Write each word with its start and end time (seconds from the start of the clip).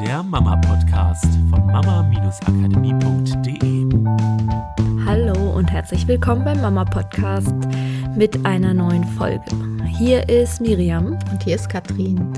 der 0.00 0.22
Mama-Podcast 0.22 1.24
von 1.48 1.66
mama-akademie.de. 1.66 3.86
Hallo 5.06 5.52
und 5.52 5.72
herzlich 5.72 6.06
willkommen 6.06 6.44
beim 6.44 6.60
Mama-Podcast 6.60 7.54
mit 8.14 8.44
einer 8.44 8.74
neuen 8.74 9.04
Folge. 9.04 9.46
Hier 9.86 10.28
ist 10.28 10.60
Miriam. 10.60 11.18
Und 11.30 11.44
hier 11.44 11.54
ist 11.54 11.70
Katrin. 11.70 12.30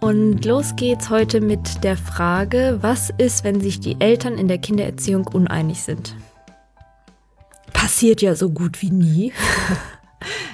Und 0.00 0.44
los 0.44 0.76
geht's 0.76 1.10
heute 1.10 1.40
mit 1.40 1.82
der 1.82 1.96
Frage, 1.96 2.78
was 2.80 3.10
ist, 3.18 3.42
wenn 3.42 3.60
sich 3.60 3.80
die 3.80 4.00
Eltern 4.00 4.38
in 4.38 4.46
der 4.46 4.58
Kindererziehung 4.58 5.26
uneinig 5.26 5.82
sind? 5.82 6.14
Passiert 7.72 8.22
ja 8.22 8.36
so 8.36 8.50
gut 8.50 8.82
wie 8.82 8.90
nie. 8.90 9.32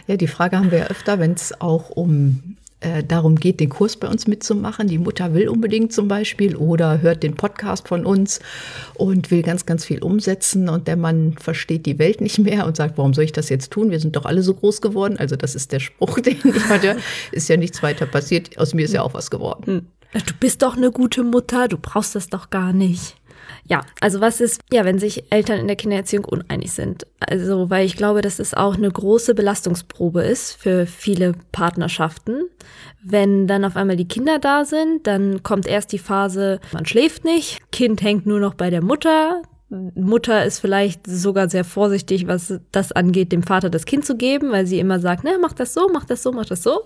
Ja, 0.07 0.17
die 0.17 0.27
Frage 0.27 0.57
haben 0.57 0.71
wir 0.71 0.79
ja 0.79 0.87
öfter, 0.87 1.19
wenn 1.21 1.35
es 1.35 1.61
auch 1.61 1.91
um 1.91 2.50
äh, 2.81 3.05
darum 3.05 3.37
geht, 3.37 3.61
den 3.61 3.69
Kurs 3.69 3.97
bei 3.97 4.09
uns 4.09 4.27
mitzumachen. 4.27 4.89
Die 4.89 4.99
Mutter 4.99 5.35
will 5.35 5.49
unbedingt 5.49 5.93
zum 5.93 6.09
Beispiel 6.09 6.57
oder 6.57 7.03
hört 7.03 7.23
den 7.23 7.35
Podcast 7.35 7.89
von 7.89 8.07
uns 8.07 8.41
und 8.95 9.31
will 9.31 9.43
ganz, 9.43 9.67
ganz 9.67 9.85
viel 9.85 10.03
umsetzen 10.03 10.69
und 10.69 10.89
der 10.89 10.97
Mann 10.97 11.35
versteht 11.39 11.87
die 11.87 11.99
Welt 11.99 12.21
nicht 12.21 12.39
mehr 12.39 12.67
und 12.67 12.77
sagt, 12.77 12.97
warum 12.99 13.15
soll 13.15 13.25
ich 13.25 13.33
das 13.33 13.49
jetzt 13.49 13.71
tun? 13.71 13.91
Wir 13.91 14.01
sind 14.01 14.17
doch 14.17 14.25
alle 14.25 14.43
so 14.43 14.55
groß 14.55 14.81
geworden. 14.81 15.17
Also 15.19 15.37
das 15.37 15.55
ist 15.55 15.73
der 15.73 15.81
Spruch, 15.81 16.21
den 16.21 16.39
ich 16.43 16.69
hatte. 16.69 16.97
Ist 17.33 17.49
ja 17.49 17.57
nichts 17.57 17.83
weiter 17.83 18.07
passiert. 18.07 18.59
Aus 18.59 18.75
mir 18.75 18.85
ist 18.85 18.95
ja 18.95 19.03
auch 19.03 19.15
was 19.15 19.31
geworden. 19.31 19.65
Hm. 19.67 19.87
Du 20.13 20.35
bist 20.41 20.63
doch 20.63 20.77
eine 20.77 20.91
gute 20.91 21.23
Mutter, 21.23 21.69
du 21.69 21.79
brauchst 21.79 22.17
das 22.17 22.29
doch 22.29 22.51
gar 22.51 22.73
nicht. 22.73 23.15
Ja, 23.65 23.83
also 24.01 24.21
was 24.21 24.41
ist, 24.41 24.61
ja, 24.73 24.85
wenn 24.85 24.99
sich 24.99 25.33
Eltern 25.33 25.61
in 25.61 25.67
der 25.67 25.77
Kindererziehung 25.77 26.25
uneinig 26.25 26.73
sind? 26.73 27.07
Also, 27.21 27.71
weil 27.71 27.87
ich 27.87 27.97
glaube, 27.97 28.21
dass 28.21 28.39
es 28.39 28.55
auch 28.55 28.77
eine 28.77 28.91
große 28.91 29.35
Belastungsprobe 29.35 30.23
ist 30.23 30.55
für 30.55 30.87
viele 30.87 31.35
Partnerschaften. 31.53 32.49
Wenn 33.03 33.47
dann 33.47 33.65
auf 33.65 33.77
einmal 33.77 33.97
die 33.97 34.09
Kinder 34.09 34.39
da 34.39 34.65
sind, 34.65 35.07
dann 35.07 35.43
kommt 35.43 35.67
erst 35.67 35.93
die 35.93 35.99
Phase, 35.99 36.61
man 36.73 36.87
schläft 36.87 37.25
nicht, 37.25 37.61
Kind 37.73 38.03
hängt 38.03 38.27
nur 38.27 38.41
noch 38.41 38.55
bei 38.55 38.71
der 38.71 38.83
Mutter, 38.83 39.43
Mutter 39.71 40.45
ist 40.45 40.59
vielleicht 40.59 41.07
sogar 41.07 41.49
sehr 41.49 41.65
vorsichtig, 41.65 42.27
was 42.27 42.55
das 42.73 42.91
angeht, 42.91 43.31
dem 43.31 43.45
Vater 43.45 43.71
das 43.71 43.85
Kind 43.85 44.05
zu 44.05 44.17
geben, 44.17 44.51
weil 44.51 44.67
sie 44.67 44.81
immer 44.81 44.99
sagt, 44.99 45.23
ne, 45.23 45.39
mach 45.41 45.53
das 45.53 45.75
so, 45.75 45.89
mach 45.93 46.05
das 46.05 46.25
so, 46.25 46.33
mach 46.33 46.47
das 46.47 46.65
so. 46.65 46.83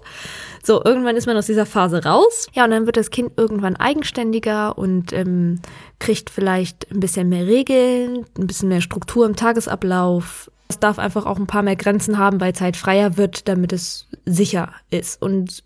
So, 0.63 0.85
irgendwann 0.85 1.17
ist 1.17 1.27
man 1.27 1.37
aus 1.37 1.47
dieser 1.47 1.65
Phase 1.65 2.05
raus. 2.05 2.47
Ja, 2.53 2.65
und 2.65 2.73
dann 2.73 2.85
wird 2.85 2.99
das 2.99 3.11
Kind 3.11 3.33
irgendwann 3.37 3.77
eigenständiger 3.77 4.77
und 4.77 5.15
ähm, 5.15 5.61
kriegt 5.99 6.29
vielleicht 6.29 6.91
ein 6.93 7.01
bisschen 7.01 7.31
mehr 7.31 7.47
Regeln, 7.47 8.27
ein 8.39 8.47
bisschen 8.47 8.69
mehr 8.69 8.83
Struktur 8.83 9.25
im 9.25 9.37
Tagesablauf. 9.37 10.51
Es 10.69 10.79
darf 10.79 10.98
einfach 10.98 11.25
auch 11.25 11.39
ein 11.39 11.47
paar 11.47 11.63
mehr 11.63 11.77
Grenzen 11.77 12.19
haben, 12.19 12.41
weil 12.41 12.55
Zeit 12.55 12.77
freier 12.77 13.17
wird, 13.17 13.48
damit 13.48 13.73
es 13.73 14.09
sicher 14.27 14.73
ist. 14.91 15.23
Und 15.23 15.65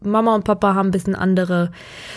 Mama 0.00 0.34
und 0.34 0.44
Papa 0.44 0.74
haben 0.74 0.88
ein 0.88 0.92
bisschen 0.92 1.14
andere 1.14 1.70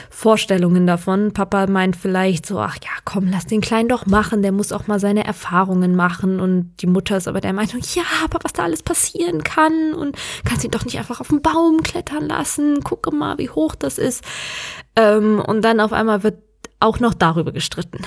Vorstellungen 0.10 0.86
davon. 0.88 1.32
Papa 1.32 1.68
meint 1.68 1.96
vielleicht 1.96 2.46
so, 2.46 2.60
ach 2.60 2.76
ja, 2.84 2.90
komm, 3.06 3.28
lass 3.32 3.46
den 3.46 3.62
Kleinen 3.62 3.90
doch 3.90 4.06
machen, 4.06 4.42
der 4.42 4.52
muss 4.52 4.72
auch 4.72 4.88
mal 4.88 5.00
seine 5.00 5.24
Erfahrungen 5.24 5.96
machen. 5.96 6.40
Und 6.40 6.74
die 6.82 6.88
Mutter 6.88 7.18
ist 7.18 7.28
aber 7.28 7.42
der 7.42 7.54
Meinung, 7.54 7.82
ja, 7.94 8.04
aber 8.24 8.40
was 8.44 8.54
da 8.54 8.64
alles 8.64 8.84
passieren 8.84 9.44
kann 9.44 9.94
und 9.94 10.18
kannst 10.46 10.64
ihn 10.64 10.72
doch 10.72 10.86
nicht 10.86 10.98
einfach 10.98 11.22
auf 11.22 11.30
den 11.30 11.42
Baum 11.42 11.84
klettern 11.84 12.28
lassen. 12.28 12.84
Gucke 12.84 13.16
mal, 13.16 13.38
wie 13.38 13.50
hoch 13.50 13.76
das 13.76 13.98
ist. 13.98 14.24
Ähm, 14.96 15.40
und 15.40 15.62
dann 15.64 15.80
auf 15.80 15.94
einmal 15.94 16.24
wird 16.24 16.40
auch 16.80 17.00
noch 17.00 17.14
darüber 17.14 17.52
gestritten, 17.52 18.00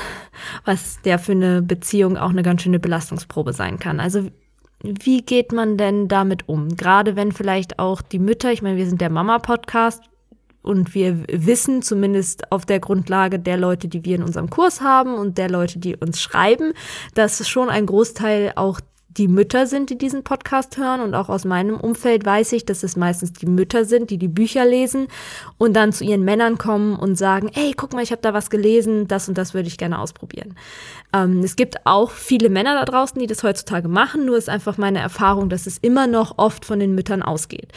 was 0.64 1.00
der 1.02 1.18
für 1.18 1.32
eine 1.32 1.62
Beziehung 1.62 2.16
auch 2.16 2.30
eine 2.30 2.42
ganz 2.42 2.62
schöne 2.62 2.80
Belastungsprobe 2.80 3.52
sein 3.52 3.78
kann. 3.78 4.00
Also 4.00 4.30
wie 4.84 5.22
geht 5.22 5.52
man 5.52 5.78
denn 5.78 6.08
damit 6.08 6.48
um? 6.48 6.76
Gerade 6.76 7.16
wenn 7.16 7.32
vielleicht 7.32 7.78
auch 7.78 8.02
die 8.02 8.18
Mütter, 8.18 8.52
ich 8.52 8.60
meine, 8.60 8.76
wir 8.76 8.86
sind 8.86 9.00
der 9.00 9.10
Mama-Podcast 9.10 10.02
und 10.62 10.94
wir 10.94 11.24
wissen 11.28 11.80
zumindest 11.80 12.52
auf 12.52 12.66
der 12.66 12.80
Grundlage 12.80 13.38
der 13.38 13.56
Leute, 13.56 13.88
die 13.88 14.04
wir 14.04 14.16
in 14.16 14.22
unserem 14.22 14.50
Kurs 14.50 14.82
haben 14.82 15.14
und 15.14 15.38
der 15.38 15.48
Leute, 15.48 15.78
die 15.78 15.96
uns 15.96 16.20
schreiben, 16.20 16.74
dass 17.14 17.48
schon 17.48 17.70
ein 17.70 17.86
Großteil 17.86 18.52
auch 18.56 18.80
die 19.16 19.28
Mütter 19.28 19.66
sind, 19.66 19.90
die 19.90 19.98
diesen 19.98 20.24
Podcast 20.24 20.76
hören. 20.76 21.00
Und 21.00 21.14
auch 21.14 21.28
aus 21.28 21.44
meinem 21.44 21.78
Umfeld 21.78 22.24
weiß 22.24 22.52
ich, 22.52 22.64
dass 22.64 22.82
es 22.82 22.96
meistens 22.96 23.32
die 23.32 23.46
Mütter 23.46 23.84
sind, 23.84 24.10
die 24.10 24.18
die 24.18 24.28
Bücher 24.28 24.64
lesen 24.64 25.08
und 25.58 25.74
dann 25.74 25.92
zu 25.92 26.04
ihren 26.04 26.24
Männern 26.24 26.58
kommen 26.58 26.96
und 26.96 27.16
sagen, 27.16 27.50
ey, 27.54 27.72
guck 27.76 27.92
mal, 27.92 28.02
ich 28.02 28.12
habe 28.12 28.22
da 28.22 28.34
was 28.34 28.50
gelesen, 28.50 29.08
das 29.08 29.28
und 29.28 29.38
das 29.38 29.54
würde 29.54 29.68
ich 29.68 29.78
gerne 29.78 29.98
ausprobieren. 29.98 30.56
Ähm, 31.12 31.40
es 31.40 31.56
gibt 31.56 31.86
auch 31.86 32.10
viele 32.10 32.48
Männer 32.48 32.74
da 32.74 32.84
draußen, 32.84 33.18
die 33.20 33.26
das 33.26 33.42
heutzutage 33.42 33.88
machen, 33.88 34.26
nur 34.26 34.36
ist 34.36 34.48
einfach 34.48 34.78
meine 34.78 34.98
Erfahrung, 34.98 35.48
dass 35.48 35.66
es 35.66 35.78
immer 35.78 36.06
noch 36.06 36.38
oft 36.38 36.64
von 36.64 36.80
den 36.80 36.94
Müttern 36.94 37.22
ausgeht 37.22 37.68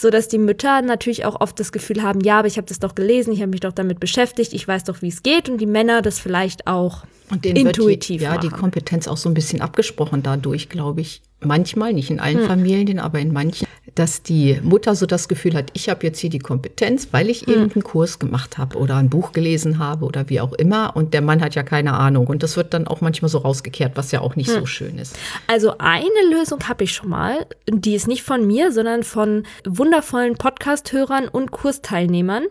so 0.00 0.10
dass 0.10 0.28
die 0.28 0.38
Mütter 0.38 0.82
natürlich 0.82 1.24
auch 1.24 1.40
oft 1.40 1.58
das 1.60 1.72
Gefühl 1.72 2.02
haben, 2.02 2.20
ja, 2.20 2.38
aber 2.38 2.48
ich 2.48 2.56
habe 2.56 2.66
das 2.66 2.78
doch 2.78 2.94
gelesen, 2.94 3.32
ich 3.32 3.40
habe 3.40 3.50
mich 3.50 3.60
doch 3.60 3.72
damit 3.72 4.00
beschäftigt, 4.00 4.52
ich 4.52 4.66
weiß 4.66 4.84
doch, 4.84 5.02
wie 5.02 5.08
es 5.08 5.22
geht 5.22 5.48
und 5.48 5.58
die 5.58 5.66
Männer 5.66 6.02
das 6.02 6.18
vielleicht 6.18 6.66
auch 6.66 7.04
und 7.30 7.44
denen 7.44 7.66
intuitiv 7.66 8.20
wird 8.20 8.32
die, 8.32 8.34
ja 8.34 8.38
die 8.38 8.48
Kompetenz 8.48 9.06
auch 9.06 9.16
so 9.16 9.28
ein 9.28 9.34
bisschen 9.34 9.60
abgesprochen 9.60 10.22
dadurch, 10.22 10.68
glaube 10.68 11.00
ich. 11.00 11.22
Manchmal, 11.42 11.92
nicht 11.94 12.10
in 12.10 12.20
allen 12.20 12.40
hm. 12.40 12.46
Familien, 12.46 12.98
aber 12.98 13.18
in 13.18 13.32
manchen, 13.32 13.66
dass 13.94 14.22
die 14.22 14.60
Mutter 14.62 14.94
so 14.94 15.06
das 15.06 15.26
Gefühl 15.26 15.54
hat, 15.54 15.70
ich 15.72 15.88
habe 15.88 16.06
jetzt 16.06 16.18
hier 16.18 16.30
die 16.30 16.38
Kompetenz, 16.38 17.08
weil 17.12 17.30
ich 17.30 17.42
hm. 17.42 17.54
irgendeinen 17.54 17.82
Kurs 17.82 18.18
gemacht 18.18 18.58
habe 18.58 18.76
oder 18.76 18.96
ein 18.96 19.08
Buch 19.08 19.32
gelesen 19.32 19.78
habe 19.78 20.04
oder 20.04 20.28
wie 20.28 20.40
auch 20.40 20.52
immer. 20.52 20.94
Und 20.94 21.14
der 21.14 21.22
Mann 21.22 21.40
hat 21.40 21.54
ja 21.54 21.62
keine 21.62 21.94
Ahnung. 21.94 22.26
Und 22.26 22.42
das 22.42 22.56
wird 22.56 22.74
dann 22.74 22.86
auch 22.86 23.00
manchmal 23.00 23.30
so 23.30 23.38
rausgekehrt, 23.38 23.92
was 23.94 24.12
ja 24.12 24.20
auch 24.20 24.36
nicht 24.36 24.50
hm. 24.50 24.60
so 24.60 24.66
schön 24.66 24.98
ist. 24.98 25.16
Also 25.46 25.74
eine 25.78 26.04
Lösung 26.30 26.68
habe 26.68 26.84
ich 26.84 26.92
schon 26.92 27.08
mal. 27.08 27.46
Die 27.68 27.94
ist 27.94 28.06
nicht 28.06 28.22
von 28.22 28.46
mir, 28.46 28.70
sondern 28.72 29.02
von 29.02 29.44
wundervollen 29.64 30.34
Podcast-Hörern 30.36 31.28
und 31.28 31.50
Kursteilnehmern, 31.50 32.44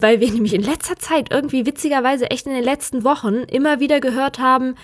weil 0.00 0.20
wir 0.20 0.30
nämlich 0.32 0.54
in 0.54 0.62
letzter 0.62 0.96
Zeit 0.96 1.30
irgendwie 1.30 1.66
witzigerweise 1.66 2.30
echt 2.30 2.46
in 2.46 2.54
den 2.54 2.64
letzten 2.64 3.04
Wochen 3.04 3.42
immer 3.44 3.80
wieder 3.80 4.00
gehört 4.00 4.38
haben, 4.38 4.74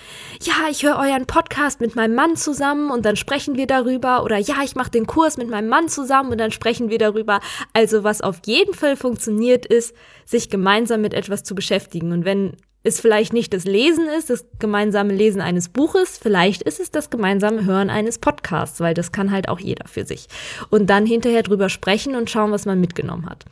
ja, 0.41 0.53
ich 0.69 0.83
höre 0.83 0.97
euren 0.97 1.25
Podcast 1.25 1.81
mit 1.81 1.95
meinem 1.95 2.15
Mann 2.15 2.35
zusammen 2.35 2.91
und 2.91 3.05
dann 3.05 3.15
sprechen 3.15 3.55
wir 3.55 3.67
darüber 3.67 4.23
oder 4.23 4.37
ja, 4.37 4.55
ich 4.63 4.75
mache 4.75 4.91
den 4.91 5.07
Kurs 5.07 5.37
mit 5.37 5.49
meinem 5.49 5.69
Mann 5.69 5.87
zusammen 5.87 6.31
und 6.31 6.37
dann 6.37 6.51
sprechen 6.51 6.89
wir 6.89 6.97
darüber. 6.97 7.39
Also 7.73 8.03
was 8.03 8.21
auf 8.21 8.41
jeden 8.45 8.73
Fall 8.73 8.95
funktioniert 8.95 9.65
ist, 9.65 9.95
sich 10.25 10.49
gemeinsam 10.49 11.01
mit 11.01 11.13
etwas 11.13 11.43
zu 11.43 11.55
beschäftigen 11.55 12.11
und 12.11 12.25
wenn 12.25 12.57
es 12.85 12.99
vielleicht 12.99 13.33
nicht 13.33 13.51
das 13.51 13.65
Lesen 13.65 14.07
ist, 14.07 14.29
das 14.29 14.45
gemeinsame 14.59 15.11
Lesen 15.11 15.41
eines 15.41 15.69
Buches, 15.69 16.19
vielleicht 16.21 16.61
ist 16.61 16.79
es 16.79 16.91
das 16.91 17.09
gemeinsame 17.09 17.65
Hören 17.65 17.89
eines 17.89 18.19
Podcasts, 18.19 18.79
weil 18.79 18.93
das 18.93 19.11
kann 19.11 19.31
halt 19.31 19.49
auch 19.49 19.59
jeder 19.59 19.87
für 19.87 20.05
sich. 20.05 20.27
Und 20.69 20.87
dann 20.91 21.07
hinterher 21.07 21.41
drüber 21.41 21.69
sprechen 21.69 22.15
und 22.15 22.29
schauen, 22.29 22.51
was 22.51 22.67
man 22.67 22.79
mitgenommen 22.79 23.27
hat. 23.27 23.43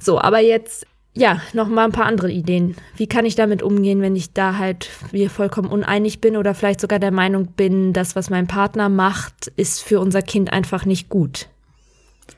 So, 0.00 0.20
aber 0.20 0.38
jetzt 0.38 0.86
ja, 1.18 1.42
noch 1.52 1.68
mal 1.68 1.84
ein 1.84 1.92
paar 1.92 2.06
andere 2.06 2.30
Ideen. 2.30 2.76
Wie 2.96 3.08
kann 3.08 3.26
ich 3.26 3.34
damit 3.34 3.62
umgehen, 3.62 4.00
wenn 4.00 4.14
ich 4.14 4.32
da 4.32 4.56
halt 4.56 4.88
wir 5.10 5.30
vollkommen 5.30 5.68
uneinig 5.68 6.20
bin 6.20 6.36
oder 6.36 6.54
vielleicht 6.54 6.80
sogar 6.80 7.00
der 7.00 7.10
Meinung 7.10 7.48
bin, 7.48 7.92
das, 7.92 8.14
was 8.14 8.30
mein 8.30 8.46
Partner 8.46 8.88
macht, 8.88 9.48
ist 9.56 9.82
für 9.82 9.98
unser 9.98 10.22
Kind 10.22 10.52
einfach 10.52 10.84
nicht 10.84 11.08
gut? 11.08 11.48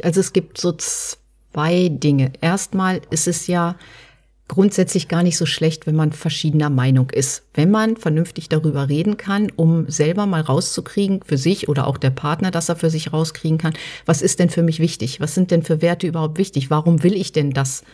Also 0.02 0.20
es 0.20 0.32
gibt 0.32 0.58
so 0.58 0.72
zwei 0.72 1.90
Dinge. 1.90 2.32
Erstmal 2.40 3.02
ist 3.10 3.28
es 3.28 3.46
ja 3.48 3.76
grundsätzlich 4.48 5.08
gar 5.08 5.22
nicht 5.22 5.36
so 5.36 5.46
schlecht, 5.46 5.86
wenn 5.86 5.94
man 5.94 6.12
verschiedener 6.12 6.70
Meinung 6.70 7.10
ist. 7.10 7.44
Wenn 7.52 7.70
man 7.70 7.98
vernünftig 7.98 8.48
darüber 8.48 8.88
reden 8.88 9.18
kann, 9.18 9.52
um 9.54 9.88
selber 9.90 10.24
mal 10.24 10.40
rauszukriegen 10.40 11.20
für 11.24 11.36
sich 11.36 11.68
oder 11.68 11.86
auch 11.86 11.98
der 11.98 12.10
Partner, 12.10 12.50
dass 12.50 12.70
er 12.70 12.76
für 12.76 12.90
sich 12.90 13.12
rauskriegen 13.12 13.58
kann, 13.58 13.74
was 14.06 14.22
ist 14.22 14.40
denn 14.40 14.50
für 14.50 14.62
mich 14.62 14.80
wichtig? 14.80 15.20
Was 15.20 15.34
sind 15.34 15.50
denn 15.50 15.62
für 15.62 15.82
Werte 15.82 16.06
überhaupt 16.06 16.38
wichtig? 16.38 16.70
Warum 16.70 17.02
will 17.02 17.14
ich 17.14 17.30
denn 17.30 17.50
das? 17.50 17.84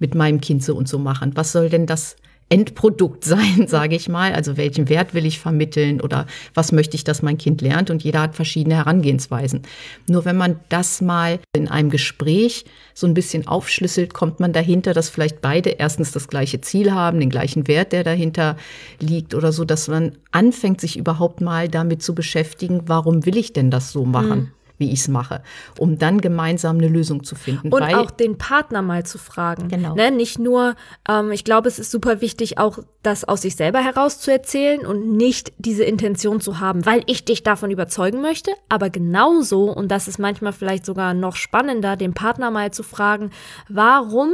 Mit 0.00 0.16
meinem 0.16 0.40
Kind 0.40 0.64
so 0.64 0.74
und 0.74 0.88
so 0.88 0.98
machen? 0.98 1.32
Was 1.36 1.52
soll 1.52 1.68
denn 1.68 1.86
das 1.86 2.16
Endprodukt 2.52 3.24
sein, 3.24 3.66
sage 3.68 3.94
ich 3.94 4.08
mal? 4.08 4.34
Also 4.34 4.56
welchen 4.56 4.88
Wert 4.88 5.14
will 5.14 5.24
ich 5.24 5.38
vermitteln 5.38 6.00
oder 6.00 6.26
was 6.52 6.72
möchte 6.72 6.96
ich, 6.96 7.04
dass 7.04 7.22
mein 7.22 7.38
Kind 7.38 7.62
lernt? 7.62 7.90
Und 7.90 8.02
jeder 8.02 8.22
hat 8.22 8.34
verschiedene 8.34 8.74
Herangehensweisen. 8.76 9.62
Nur 10.08 10.24
wenn 10.24 10.36
man 10.36 10.58
das 10.68 11.00
mal 11.00 11.38
in 11.54 11.68
einem 11.68 11.90
Gespräch 11.90 12.64
so 12.92 13.06
ein 13.06 13.14
bisschen 13.14 13.46
aufschlüsselt, 13.46 14.12
kommt 14.12 14.40
man 14.40 14.52
dahinter, 14.52 14.92
dass 14.92 15.08
vielleicht 15.08 15.40
beide 15.40 15.70
erstens 15.70 16.10
das 16.10 16.28
gleiche 16.28 16.60
Ziel 16.60 16.92
haben, 16.92 17.20
den 17.20 17.30
gleichen 17.30 17.68
Wert, 17.68 17.92
der 17.92 18.02
dahinter 18.02 18.56
liegt 18.98 19.34
oder 19.34 19.52
so, 19.52 19.64
dass 19.64 19.86
man 19.86 20.12
anfängt, 20.32 20.80
sich 20.80 20.98
überhaupt 20.98 21.40
mal 21.40 21.68
damit 21.68 22.02
zu 22.02 22.14
beschäftigen, 22.14 22.82
warum 22.86 23.24
will 23.24 23.36
ich 23.36 23.52
denn 23.52 23.70
das 23.70 23.92
so 23.92 24.04
machen? 24.04 24.40
Mhm 24.40 24.50
wie 24.80 24.90
ich 24.90 25.00
es 25.00 25.08
mache, 25.08 25.42
um 25.78 25.98
dann 25.98 26.20
gemeinsam 26.20 26.78
eine 26.78 26.88
Lösung 26.88 27.22
zu 27.22 27.34
finden. 27.34 27.72
Und 27.72 27.82
auch 27.82 28.10
den 28.10 28.38
Partner 28.38 28.82
mal 28.82 29.04
zu 29.04 29.18
fragen. 29.18 29.68
Genau. 29.68 29.94
Ne? 29.94 30.10
Nicht 30.10 30.38
nur, 30.38 30.74
ähm, 31.08 31.30
ich 31.30 31.44
glaube, 31.44 31.68
es 31.68 31.78
ist 31.78 31.90
super 31.90 32.20
wichtig, 32.20 32.58
auch 32.58 32.78
das 33.02 33.24
aus 33.24 33.42
sich 33.42 33.56
selber 33.56 33.80
heraus 33.80 34.20
zu 34.20 34.32
erzählen 34.32 34.84
und 34.84 35.16
nicht 35.16 35.52
diese 35.58 35.84
Intention 35.84 36.40
zu 36.40 36.58
haben, 36.58 36.84
weil 36.86 37.02
ich 37.06 37.24
dich 37.24 37.42
davon 37.42 37.70
überzeugen 37.70 38.20
möchte, 38.20 38.52
aber 38.68 38.90
genauso, 38.90 39.70
und 39.70 39.88
das 39.88 40.08
ist 40.08 40.18
manchmal 40.18 40.52
vielleicht 40.52 40.84
sogar 40.84 41.14
noch 41.14 41.36
spannender, 41.36 41.96
den 41.96 42.14
Partner 42.14 42.50
mal 42.50 42.72
zu 42.72 42.82
fragen, 42.82 43.30
warum 43.68 44.32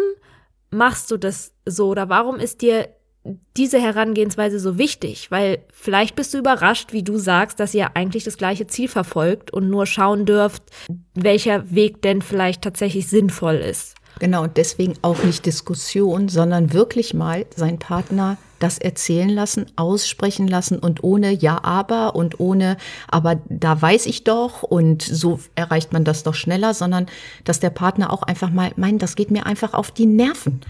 machst 0.71 1.11
du 1.11 1.17
das 1.17 1.53
so 1.65 1.89
oder 1.89 2.09
warum 2.09 2.37
ist 2.37 2.63
dir 2.63 2.89
diese 3.57 3.81
Herangehensweise 3.81 4.59
so 4.59 4.79
wichtig? 4.79 5.31
Weil 5.31 5.59
vielleicht 5.73 6.17
bist 6.17 6.35
du 6.35 6.39
überrascht, 6.39 6.93
wie 6.93 7.03
du 7.03 7.19
sagst, 7.19 7.61
dass 7.61 7.75
ihr 7.75 7.97
eigentlich 7.97 8.25
das 8.25 8.39
gleiche 8.39 8.67
Ziel 8.67 8.89
verfolgt 8.89 9.53
und 9.53 9.69
nur 9.69 9.87
schauen 9.87 10.27
dürft, 10.27 10.63
welcher 11.15 11.71
Weg 11.71 12.03
denn 12.03 12.23
vielleicht 12.23 12.63
tatsächlich 12.63 13.09
sinnvoll 13.09 13.57
ist. 13.57 13.95
Genau, 14.19 14.45
und 14.45 14.57
deswegen 14.57 14.95
auch 15.03 15.23
nicht 15.25 15.45
Diskussion, 15.45 16.29
sondern 16.29 16.73
wirklich 16.73 17.13
mal 17.13 17.45
seinen 17.55 17.79
Partner 17.79 18.39
das 18.59 18.79
erzählen 18.79 19.29
lassen, 19.29 19.67
aussprechen 19.77 20.49
lassen 20.49 20.79
und 20.79 21.05
ohne 21.05 21.33
Ja, 21.33 21.63
aber 21.63 22.17
und 22.17 22.41
ohne, 22.41 22.79
aber 23.09 23.39
da 23.51 23.81
weiß 23.81 24.07
ich 24.07 24.25
doch 24.25 24.63
und 24.63 25.03
so 25.03 25.41
erreicht 25.55 25.93
man 25.93 26.05
das 26.05 26.23
doch 26.23 26.35
schneller, 26.35 26.73
sondern 26.73 27.07
dass 27.45 27.61
der 27.61 27.69
Partner 27.69 28.11
auch 28.11 28.23
einfach 28.23 28.51
mal, 28.51 28.73
mein, 28.77 28.99
das 28.99 29.17
geht 29.17 29.31
mir 29.31 29.45
einfach 29.45 29.75
auf 29.75 29.91
die 29.91 30.07
Nerven 30.07 30.63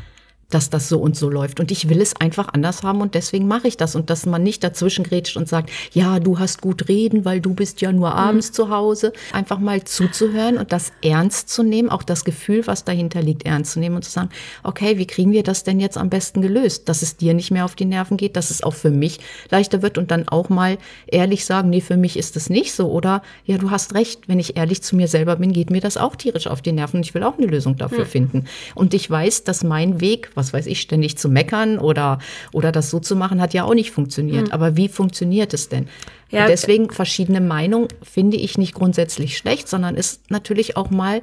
dass 0.50 0.70
das 0.70 0.88
so 0.88 0.98
und 0.98 1.16
so 1.16 1.28
läuft. 1.28 1.58
Und 1.58 1.70
ich 1.70 1.88
will 1.88 2.00
es 2.00 2.14
einfach 2.16 2.48
anders 2.52 2.82
haben 2.82 3.00
und 3.00 3.14
deswegen 3.14 3.48
mache 3.48 3.66
ich 3.68 3.76
das. 3.76 3.96
Und 3.96 4.10
dass 4.10 4.26
man 4.26 4.42
nicht 4.42 4.62
dazwischen 4.62 5.04
grätscht 5.04 5.36
und 5.36 5.48
sagt, 5.48 5.70
ja, 5.92 6.20
du 6.20 6.38
hast 6.38 6.60
gut 6.60 6.88
reden, 6.88 7.24
weil 7.24 7.40
du 7.40 7.54
bist 7.54 7.80
ja 7.80 7.92
nur 7.92 8.14
abends 8.14 8.50
mhm. 8.50 8.54
zu 8.54 8.70
Hause. 8.70 9.12
Einfach 9.32 9.58
mal 9.58 9.82
zuzuhören 9.84 10.58
und 10.58 10.72
das 10.72 10.92
ernst 11.02 11.48
zu 11.48 11.62
nehmen, 11.62 11.88
auch 11.88 12.02
das 12.02 12.24
Gefühl, 12.24 12.66
was 12.66 12.84
dahinter 12.84 13.22
liegt, 13.22 13.44
ernst 13.44 13.72
zu 13.72 13.80
nehmen 13.80 13.96
und 13.96 14.02
zu 14.02 14.10
sagen, 14.10 14.30
okay, 14.62 14.98
wie 14.98 15.06
kriegen 15.06 15.32
wir 15.32 15.42
das 15.42 15.64
denn 15.64 15.80
jetzt 15.80 15.98
am 15.98 16.10
besten 16.10 16.42
gelöst? 16.42 16.88
Dass 16.88 17.02
es 17.02 17.16
dir 17.16 17.34
nicht 17.34 17.50
mehr 17.50 17.64
auf 17.64 17.74
die 17.74 17.84
Nerven 17.84 18.16
geht, 18.16 18.36
dass 18.36 18.50
es 18.50 18.62
auch 18.62 18.74
für 18.74 18.90
mich 18.90 19.18
leichter 19.50 19.82
wird 19.82 19.98
und 19.98 20.10
dann 20.10 20.28
auch 20.28 20.48
mal 20.48 20.78
ehrlich 21.06 21.44
sagen, 21.44 21.70
nee, 21.70 21.80
für 21.80 21.96
mich 21.96 22.16
ist 22.16 22.36
es 22.36 22.50
nicht 22.50 22.72
so. 22.72 22.90
Oder 22.90 23.22
ja, 23.44 23.58
du 23.58 23.70
hast 23.70 23.94
recht, 23.94 24.28
wenn 24.28 24.38
ich 24.38 24.56
ehrlich 24.56 24.82
zu 24.82 24.94
mir 24.94 25.08
selber 25.08 25.36
bin, 25.36 25.52
geht 25.52 25.70
mir 25.70 25.80
das 25.80 25.96
auch 25.96 26.14
tierisch 26.14 26.46
auf 26.46 26.62
die 26.62 26.72
Nerven 26.72 26.98
und 26.98 27.06
ich 27.06 27.14
will 27.14 27.24
auch 27.24 27.36
eine 27.36 27.46
Lösung 27.46 27.76
dafür 27.76 28.04
mhm. 28.04 28.08
finden. 28.08 28.44
Und 28.74 28.94
ich 28.94 29.10
weiß, 29.10 29.44
dass 29.44 29.64
mein 29.64 30.00
Weg, 30.00 30.30
was 30.36 30.52
weiß 30.52 30.66
ich, 30.66 30.80
ständig 30.80 31.18
zu 31.18 31.28
meckern 31.28 31.78
oder, 31.78 32.18
oder 32.52 32.72
das 32.72 32.90
so 32.90 33.00
zu 33.00 33.16
machen, 33.16 33.40
hat 33.40 33.54
ja 33.54 33.64
auch 33.64 33.74
nicht 33.74 33.90
funktioniert. 33.90 34.48
Mhm. 34.48 34.52
Aber 34.52 34.76
wie 34.76 34.88
funktioniert 34.88 35.54
es 35.54 35.68
denn? 35.68 35.88
Ja, 36.30 36.46
deswegen 36.46 36.90
verschiedene 36.90 37.40
Meinungen 37.40 37.88
finde 38.02 38.36
ich 38.36 38.58
nicht 38.58 38.74
grundsätzlich 38.74 39.36
schlecht, 39.36 39.68
sondern 39.68 39.94
ist 39.94 40.30
natürlich 40.30 40.76
auch 40.76 40.90
mal 40.90 41.22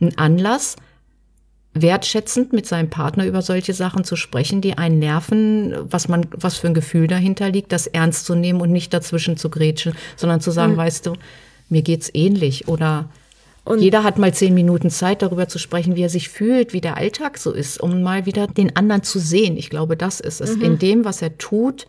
ein 0.00 0.16
Anlass, 0.16 0.76
wertschätzend 1.74 2.52
mit 2.52 2.66
seinem 2.66 2.90
Partner 2.90 3.26
über 3.26 3.42
solche 3.42 3.74
Sachen 3.74 4.04
zu 4.04 4.16
sprechen, 4.16 4.60
die 4.60 4.76
einen 4.78 4.98
nerven, 4.98 5.74
was 5.82 6.08
man, 6.08 6.26
was 6.30 6.56
für 6.56 6.66
ein 6.66 6.74
Gefühl 6.74 7.06
dahinter 7.06 7.50
liegt, 7.50 7.72
das 7.72 7.86
ernst 7.86 8.24
zu 8.24 8.34
nehmen 8.34 8.60
und 8.60 8.72
nicht 8.72 8.92
dazwischen 8.92 9.36
zu 9.36 9.50
grätschen, 9.50 9.94
sondern 10.16 10.40
zu 10.40 10.50
sagen, 10.50 10.72
mhm. 10.72 10.78
weißt 10.78 11.06
du, 11.06 11.12
mir 11.68 11.82
geht's 11.82 12.10
ähnlich 12.14 12.68
oder 12.68 13.08
und 13.68 13.80
Jeder 13.80 14.02
hat 14.02 14.18
mal 14.18 14.32
zehn 14.32 14.54
Minuten 14.54 14.88
Zeit, 14.88 15.20
darüber 15.20 15.46
zu 15.46 15.58
sprechen, 15.58 15.94
wie 15.94 16.02
er 16.02 16.08
sich 16.08 16.30
fühlt, 16.30 16.72
wie 16.72 16.80
der 16.80 16.96
Alltag 16.96 17.36
so 17.36 17.52
ist, 17.52 17.80
um 17.80 18.02
mal 18.02 18.24
wieder 18.24 18.46
den 18.46 18.74
anderen 18.76 19.02
zu 19.02 19.18
sehen. 19.18 19.58
Ich 19.58 19.68
glaube, 19.68 19.96
das 19.96 20.20
ist 20.20 20.40
es. 20.40 20.56
Mhm. 20.56 20.62
In 20.62 20.78
dem, 20.78 21.04
was 21.04 21.20
er 21.20 21.36
tut, 21.36 21.86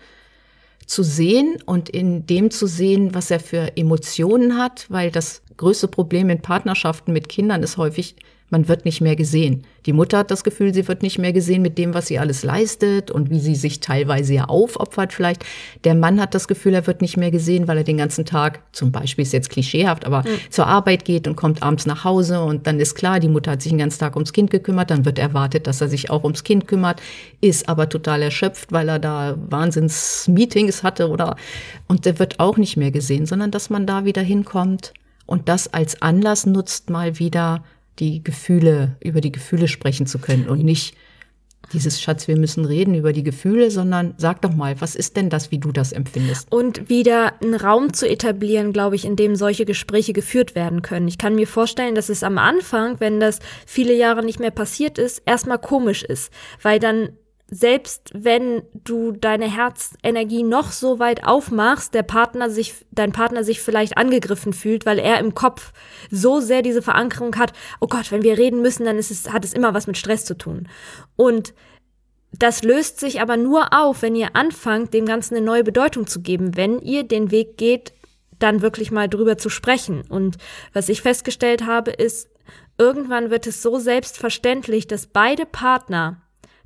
zu 0.85 1.03
sehen 1.03 1.57
und 1.65 1.87
in 1.87 2.25
dem 2.25 2.51
zu 2.51 2.67
sehen, 2.67 3.13
was 3.15 3.31
er 3.31 3.39
für 3.39 3.77
Emotionen 3.77 4.57
hat, 4.57 4.87
weil 4.89 5.09
das 5.09 5.41
größte 5.55 5.87
Problem 5.87 6.29
in 6.29 6.41
Partnerschaften 6.41 7.13
mit 7.13 7.29
Kindern 7.29 7.63
ist 7.63 7.77
häufig, 7.77 8.15
man 8.49 8.67
wird 8.67 8.85
nicht 8.85 9.01
mehr 9.01 9.15
gesehen. 9.15 9.63
Die 9.85 9.93
Mutter 9.93 10.19
hat 10.19 10.31
das 10.31 10.43
Gefühl, 10.43 10.73
sie 10.73 10.87
wird 10.87 11.03
nicht 11.03 11.19
mehr 11.19 11.33
gesehen 11.33 11.61
mit 11.61 11.77
dem, 11.77 11.93
was 11.93 12.07
sie 12.07 12.19
alles 12.19 12.43
leistet 12.43 13.11
und 13.11 13.29
wie 13.29 13.39
sie 13.39 13.55
sich 13.55 13.79
teilweise 13.79 14.33
ja 14.33 14.45
aufopfert 14.45 15.13
vielleicht. 15.13 15.45
Der 15.83 15.95
Mann 15.95 16.19
hat 16.19 16.35
das 16.35 16.47
Gefühl, 16.47 16.73
er 16.73 16.85
wird 16.87 17.01
nicht 17.01 17.17
mehr 17.17 17.31
gesehen, 17.31 17.67
weil 17.67 17.77
er 17.77 17.83
den 17.83 17.97
ganzen 17.97 18.25
Tag, 18.25 18.61
zum 18.71 18.91
Beispiel 18.91 19.23
ist 19.23 19.33
jetzt 19.33 19.49
klischeehaft, 19.49 20.05
aber 20.05 20.21
mhm. 20.21 20.39
zur 20.49 20.67
Arbeit 20.67 21.05
geht 21.05 21.27
und 21.27 21.35
kommt 21.35 21.63
abends 21.63 21.85
nach 21.85 22.03
Hause 22.03 22.41
und 22.41 22.67
dann 22.67 22.79
ist 22.79 22.95
klar, 22.95 23.19
die 23.19 23.29
Mutter 23.29 23.51
hat 23.51 23.61
sich 23.61 23.71
den 23.71 23.79
ganzen 23.79 23.99
Tag 23.99 24.15
ums 24.15 24.33
Kind 24.33 24.51
gekümmert, 24.51 24.91
dann 24.91 25.05
wird 25.05 25.19
erwartet, 25.19 25.67
dass 25.67 25.81
er 25.81 25.87
sich 25.87 26.09
auch 26.09 26.23
ums 26.23 26.43
Kind 26.43 26.67
kümmert, 26.67 27.01
ist 27.41 27.69
aber 27.69 27.89
total 27.89 28.21
erschöpft, 28.21 28.71
weil 28.71 28.89
er 28.89 28.99
da 28.99 29.37
Wahnsinns-Meetings 29.49 30.83
hatte 30.83 31.09
oder, 31.09 31.35
und 31.87 32.05
der 32.05 32.19
wird 32.19 32.39
auch 32.39 32.57
nicht 32.57 32.77
mehr 32.77 32.91
gesehen, 32.91 33.25
sondern 33.25 33.51
dass 33.51 33.69
man 33.69 33.85
da 33.85 34.05
wieder 34.05 34.21
hinkommt 34.21 34.93
und 35.25 35.47
das 35.47 35.71
als 35.73 36.01
Anlass 36.01 36.45
nutzt, 36.47 36.89
mal 36.89 37.19
wieder 37.19 37.63
die 37.99 38.23
Gefühle, 38.23 38.97
über 39.03 39.21
die 39.21 39.31
Gefühle 39.31 39.67
sprechen 39.67 40.05
zu 40.05 40.19
können 40.19 40.47
und 40.47 40.63
nicht 40.63 40.95
dieses 41.73 42.01
Schatz, 42.01 42.27
wir 42.27 42.37
müssen 42.37 42.65
reden 42.65 42.95
über 42.95 43.13
die 43.13 43.23
Gefühle, 43.23 43.69
sondern 43.69 44.15
sag 44.17 44.41
doch 44.41 44.53
mal, 44.53 44.79
was 44.81 44.95
ist 44.95 45.17
denn 45.17 45.29
das, 45.29 45.51
wie 45.51 45.59
du 45.59 45.71
das 45.71 45.91
empfindest? 45.91 46.51
Und 46.51 46.89
wieder 46.89 47.33
einen 47.41 47.53
Raum 47.53 47.93
zu 47.93 48.09
etablieren, 48.09 48.73
glaube 48.73 48.95
ich, 48.95 49.05
in 49.05 49.15
dem 49.15 49.35
solche 49.35 49.65
Gespräche 49.65 50.13
geführt 50.13 50.55
werden 50.55 50.81
können. 50.81 51.07
Ich 51.07 51.17
kann 51.17 51.35
mir 51.35 51.47
vorstellen, 51.47 51.95
dass 51.95 52.09
es 52.09 52.23
am 52.23 52.37
Anfang, 52.37 52.99
wenn 52.99 53.19
das 53.19 53.39
viele 53.65 53.93
Jahre 53.93 54.23
nicht 54.23 54.39
mehr 54.39 54.51
passiert 54.51 54.97
ist, 54.97 55.21
erstmal 55.25 55.59
komisch 55.59 56.03
ist, 56.03 56.31
weil 56.61 56.79
dann 56.79 57.09
selbst 57.51 58.11
wenn 58.13 58.63
du 58.73 59.11
deine 59.11 59.51
Herzenergie 59.51 60.43
noch 60.43 60.71
so 60.71 60.99
weit 60.99 61.25
aufmachst, 61.25 61.93
der 61.93 62.03
Partner 62.03 62.49
sich, 62.49 62.85
dein 62.91 63.11
Partner 63.11 63.43
sich 63.43 63.61
vielleicht 63.61 63.97
angegriffen 63.97 64.53
fühlt, 64.53 64.85
weil 64.85 64.99
er 64.99 65.19
im 65.19 65.33
Kopf 65.33 65.73
so 66.11 66.39
sehr 66.39 66.61
diese 66.61 66.81
Verankerung 66.81 67.35
hat, 67.37 67.53
oh 67.79 67.87
Gott, 67.87 68.11
wenn 68.11 68.23
wir 68.23 68.37
reden 68.37 68.61
müssen, 68.61 68.85
dann 68.85 68.97
ist 68.97 69.11
es, 69.11 69.31
hat 69.31 69.43
es 69.45 69.53
immer 69.53 69.73
was 69.73 69.87
mit 69.87 69.97
Stress 69.97 70.25
zu 70.25 70.37
tun. 70.37 70.67
Und 71.15 71.53
das 72.31 72.63
löst 72.63 72.99
sich 72.99 73.21
aber 73.21 73.37
nur 73.37 73.73
auf, 73.73 74.03
wenn 74.03 74.15
ihr 74.15 74.35
anfangt, 74.35 74.93
dem 74.93 75.05
Ganzen 75.05 75.35
eine 75.35 75.45
neue 75.45 75.63
Bedeutung 75.63 76.05
zu 76.05 76.21
geben, 76.21 76.55
wenn 76.55 76.79
ihr 76.79 77.03
den 77.03 77.31
Weg 77.31 77.57
geht, 77.57 77.93
dann 78.37 78.61
wirklich 78.61 78.91
mal 78.91 79.09
drüber 79.09 79.37
zu 79.37 79.49
sprechen. 79.49 80.03
Und 80.07 80.37
was 80.71 80.89
ich 80.89 81.01
festgestellt 81.01 81.65
habe, 81.65 81.91
ist, 81.91 82.29
irgendwann 82.77 83.31
wird 83.31 83.47
es 83.47 83.63
so 83.63 83.79
selbstverständlich, 83.79 84.87
dass 84.87 85.07
beide 85.07 85.45
Partner 85.45 86.21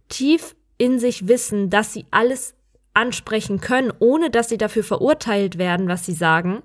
tief 0.10 0.56
in 0.84 1.00
sich 1.00 1.30
wissen, 1.30 1.70
dass 1.70 1.94
sie 1.94 2.06
alles 2.12 2.56
ansprechen 2.94 3.62
können, 3.62 3.94
ohne 4.00 4.30
dass 4.30 4.50
sie 4.50 4.58
dafür 4.58 4.84
verurteilt 4.84 5.58
werden, 5.58 5.88
was 5.88 6.06
sie 6.06 6.14
sagen, 6.14 6.62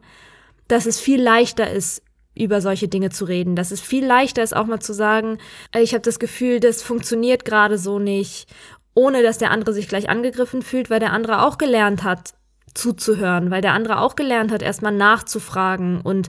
dass 0.67 0.87
es 0.87 0.99
viel 0.99 1.23
leichter 1.23 1.71
ist, 1.71 2.03
über 2.35 2.61
solche 2.61 2.89
Dinge 2.89 3.11
zu 3.11 3.27
reden, 3.27 3.55
dass 3.55 3.71
es 3.71 3.81
viel 3.81 4.05
leichter 4.05 4.43
ist, 4.43 4.57
auch 4.57 4.67
mal 4.67 4.81
zu 4.81 4.93
sagen, 4.93 5.39
ich 5.77 5.95
habe 5.95 6.03
das 6.03 6.19
Gefühl, 6.19 6.59
das 6.59 6.83
funktioniert 6.83 7.45
gerade 7.45 7.79
so 7.79 8.01
nicht, 8.01 8.53
ohne 8.93 9.23
dass 9.23 9.39
der 9.39 9.53
andere 9.53 9.73
sich 9.73 9.87
gleich 9.87 10.09
angegriffen 10.11 10.63
fühlt, 10.63 10.91
weil 10.91 10.99
der 10.99 11.13
andere 11.13 11.43
auch 11.43 11.57
gelernt 11.57 12.03
hat, 12.03 12.35
zuzuhören, 12.75 13.53
weil 13.53 13.63
der 13.63 13.73
andere 13.73 14.01
auch 14.01 14.17
gelernt 14.17 14.51
hat, 14.51 14.63
erstmal 14.63 14.93
nachzufragen 14.93 16.01
und 16.01 16.29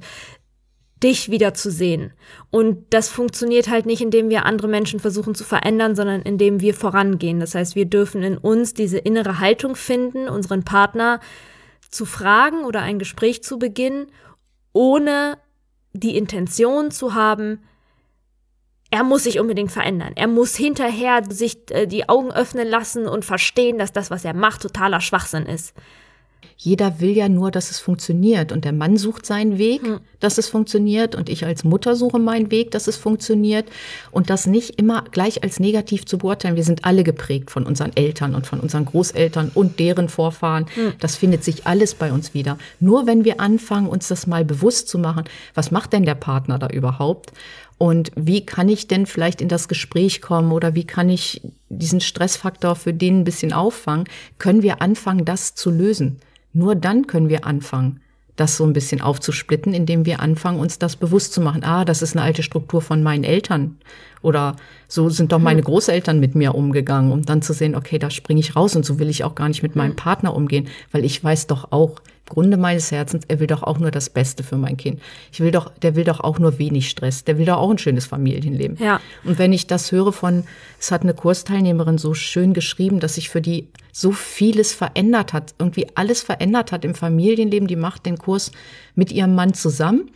dich 1.03 1.31
wiederzusehen. 1.31 2.13
Und 2.51 2.85
das 2.91 3.09
funktioniert 3.09 3.69
halt 3.69 3.85
nicht, 3.85 4.01
indem 4.01 4.29
wir 4.29 4.45
andere 4.45 4.67
Menschen 4.67 4.99
versuchen 4.99 5.35
zu 5.35 5.43
verändern, 5.43 5.95
sondern 5.95 6.21
indem 6.21 6.61
wir 6.61 6.73
vorangehen. 6.73 7.39
Das 7.39 7.55
heißt, 7.55 7.75
wir 7.75 7.85
dürfen 7.85 8.23
in 8.23 8.37
uns 8.37 8.73
diese 8.73 8.97
innere 8.97 9.39
Haltung 9.39 9.75
finden, 9.75 10.27
unseren 10.27 10.63
Partner 10.63 11.19
zu 11.89 12.05
fragen 12.05 12.65
oder 12.65 12.81
ein 12.81 12.99
Gespräch 12.99 13.43
zu 13.43 13.57
beginnen, 13.57 14.07
ohne 14.73 15.37
die 15.93 16.17
Intention 16.17 16.91
zu 16.91 17.15
haben, 17.15 17.61
er 18.91 19.03
muss 19.03 19.23
sich 19.23 19.39
unbedingt 19.39 19.71
verändern. 19.71 20.13
Er 20.15 20.27
muss 20.27 20.55
hinterher 20.55 21.21
sich 21.29 21.69
äh, 21.69 21.85
die 21.85 22.09
Augen 22.09 22.31
öffnen 22.31 22.67
lassen 22.67 23.07
und 23.07 23.23
verstehen, 23.23 23.77
dass 23.77 23.93
das, 23.93 24.09
was 24.09 24.25
er 24.25 24.33
macht, 24.33 24.63
totaler 24.63 25.01
Schwachsinn 25.01 25.45
ist. 25.45 25.75
Jeder 26.61 26.99
will 26.99 27.15
ja 27.15 27.29
nur, 27.29 27.51
dass 27.51 27.71
es 27.71 27.79
funktioniert. 27.79 28.51
Und 28.51 28.65
der 28.65 28.73
Mann 28.73 28.97
sucht 28.97 29.25
seinen 29.25 29.57
Weg, 29.57 29.81
hm. 29.81 30.01
dass 30.19 30.37
es 30.37 30.49
funktioniert. 30.49 31.15
Und 31.15 31.29
ich 31.29 31.45
als 31.45 31.63
Mutter 31.63 31.95
suche 31.95 32.19
meinen 32.19 32.51
Weg, 32.51 32.71
dass 32.71 32.87
es 32.87 32.97
funktioniert. 32.97 33.65
Und 34.11 34.29
das 34.29 34.45
nicht 34.45 34.77
immer 34.77 35.05
gleich 35.09 35.41
als 35.41 35.61
negativ 35.61 36.05
zu 36.05 36.17
beurteilen. 36.17 36.57
Wir 36.57 36.65
sind 36.65 36.83
alle 36.83 37.05
geprägt 37.05 37.49
von 37.49 37.65
unseren 37.65 37.95
Eltern 37.95 38.35
und 38.35 38.45
von 38.45 38.59
unseren 38.59 38.83
Großeltern 38.83 39.51
und 39.53 39.79
deren 39.79 40.09
Vorfahren. 40.09 40.65
Hm. 40.75 40.93
Das 40.99 41.15
findet 41.15 41.45
sich 41.45 41.65
alles 41.65 41.95
bei 41.95 42.11
uns 42.11 42.33
wieder. 42.33 42.57
Nur 42.81 43.07
wenn 43.07 43.23
wir 43.23 43.39
anfangen, 43.39 43.87
uns 43.87 44.09
das 44.09 44.27
mal 44.27 44.43
bewusst 44.43 44.89
zu 44.89 44.99
machen, 44.99 45.23
was 45.53 45.71
macht 45.71 45.93
denn 45.93 46.03
der 46.03 46.15
Partner 46.15 46.59
da 46.59 46.67
überhaupt? 46.67 47.31
Und 47.77 48.11
wie 48.17 48.45
kann 48.45 48.67
ich 48.67 48.87
denn 48.87 49.05
vielleicht 49.05 49.39
in 49.39 49.47
das 49.47 49.69
Gespräch 49.69 50.21
kommen 50.21 50.51
oder 50.51 50.75
wie 50.75 50.83
kann 50.83 51.07
ich 51.07 51.41
diesen 51.69 52.01
Stressfaktor 52.01 52.75
für 52.75 52.93
den 52.93 53.21
ein 53.21 53.23
bisschen 53.23 53.53
auffangen? 53.53 54.03
Können 54.39 54.61
wir 54.61 54.81
anfangen, 54.81 55.23
das 55.23 55.55
zu 55.55 55.71
lösen? 55.71 56.19
Nur 56.53 56.75
dann 56.75 57.07
können 57.07 57.29
wir 57.29 57.45
anfangen, 57.45 57.99
das 58.39 58.55
so 58.55 58.65
ein 58.65 58.73
bisschen 58.73 59.01
aufzusplitten, 59.01 59.73
indem 59.73 60.05
wir 60.05 60.21
anfangen, 60.21 60.59
uns 60.59 60.79
das 60.79 60.95
bewusst 60.95 61.33
zu 61.33 61.41
machen. 61.41 61.63
Ah, 61.63 61.83
das 61.83 62.01
ist 62.01 62.15
eine 62.15 62.23
alte 62.23 62.41
Struktur 62.41 62.81
von 62.81 63.03
meinen 63.03 63.23
Eltern. 63.23 63.77
Oder 64.21 64.55
so 64.87 65.09
sind 65.09 65.31
doch 65.31 65.39
meine 65.39 65.61
Großeltern 65.61 66.19
mit 66.19 66.35
mir 66.35 66.55
umgegangen, 66.55 67.11
um 67.11 67.23
dann 67.23 67.41
zu 67.41 67.53
sehen, 67.53 67.75
okay, 67.75 67.99
da 67.99 68.09
springe 68.09 68.39
ich 68.39 68.55
raus 68.55 68.75
und 68.75 68.85
so 68.85 68.99
will 68.99 69.09
ich 69.09 69.23
auch 69.23 69.35
gar 69.35 69.47
nicht 69.47 69.63
mit 69.63 69.75
meinem 69.75 69.95
Partner 69.95 70.33
umgehen, 70.33 70.67
weil 70.91 71.05
ich 71.05 71.23
weiß 71.23 71.47
doch 71.47 71.71
auch, 71.71 72.01
Grunde 72.29 72.57
meines 72.57 72.91
Herzens, 72.91 73.25
er 73.27 73.39
will 73.39 73.47
doch 73.47 73.63
auch 73.63 73.79
nur 73.79 73.91
das 73.91 74.09
Beste 74.09 74.43
für 74.43 74.57
mein 74.57 74.77
Kind. 74.77 75.01
Ich 75.31 75.39
will 75.39 75.51
doch, 75.51 75.71
der 75.81 75.95
will 75.95 76.03
doch 76.03 76.19
auch 76.19 76.39
nur 76.39 76.59
wenig 76.59 76.89
Stress. 76.89 77.23
Der 77.23 77.37
will 77.37 77.45
doch 77.45 77.57
auch 77.57 77.69
ein 77.69 77.77
schönes 77.77 78.05
Familienleben. 78.05 78.77
Ja. 78.79 79.01
Und 79.23 79.37
wenn 79.39 79.51
ich 79.51 79.67
das 79.67 79.91
höre 79.91 80.13
von, 80.13 80.43
es 80.79 80.91
hat 80.91 81.01
eine 81.01 81.13
Kursteilnehmerin 81.13 81.97
so 81.97 82.13
schön 82.13 82.53
geschrieben, 82.53 82.99
dass 82.99 83.15
sich 83.15 83.29
für 83.29 83.41
die 83.41 83.67
so 83.91 84.11
vieles 84.11 84.73
verändert 84.73 85.33
hat, 85.33 85.55
irgendwie 85.59 85.87
alles 85.95 86.21
verändert 86.21 86.71
hat 86.71 86.85
im 86.85 86.95
Familienleben. 86.95 87.67
Die 87.67 87.75
macht 87.75 88.05
den 88.05 88.17
Kurs 88.17 88.51
mit 88.95 89.11
ihrem 89.11 89.35
Mann 89.35 89.53
zusammen, 89.53 90.11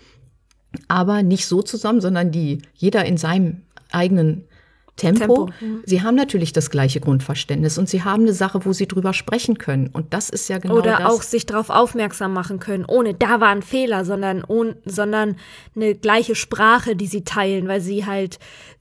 aber 0.88 1.24
nicht 1.24 1.48
so 1.48 1.62
zusammen, 1.62 2.02
sondern 2.02 2.32
die, 2.32 2.62
jeder 2.76 3.06
in 3.06 3.18
seinem 3.18 3.64
eigenen 3.92 4.46
Tempo. 4.96 5.20
Tempo, 5.48 5.50
mhm. 5.60 5.82
Sie 5.86 6.02
haben 6.04 6.16
natürlich 6.16 6.54
das 6.54 6.70
gleiche 6.70 7.00
Grundverständnis 7.00 7.78
und 7.80 7.90
sie 7.90 8.04
haben 8.04 8.24
eine 8.24 8.34
Sache, 8.34 8.64
wo 8.64 8.74
sie 8.74 8.88
drüber 8.88 9.14
sprechen 9.14 9.58
können. 9.58 9.88
Und 9.92 10.14
das 10.14 10.30
ist 10.30 10.50
ja 10.50 10.60
genau 10.60 10.76
Oder 10.78 10.98
das. 11.00 11.06
auch 11.12 11.22
sich 11.24 11.46
darauf 11.48 11.70
aufmerksam 11.72 12.32
machen 12.34 12.60
können, 12.60 12.86
ohne 12.88 13.14
da 13.16 13.42
war 13.42 13.50
ein 13.50 13.64
Fehler, 13.64 14.06
sondern, 14.06 14.44
ohne, 14.48 14.76
sondern 14.86 15.38
eine 15.76 15.96
gleiche 15.96 16.36
Sprache, 16.36 16.96
die 16.96 17.08
sie 17.08 17.24
teilen, 17.24 17.68
weil 17.68 17.82
sie 17.82 18.06
halt 18.06 18.38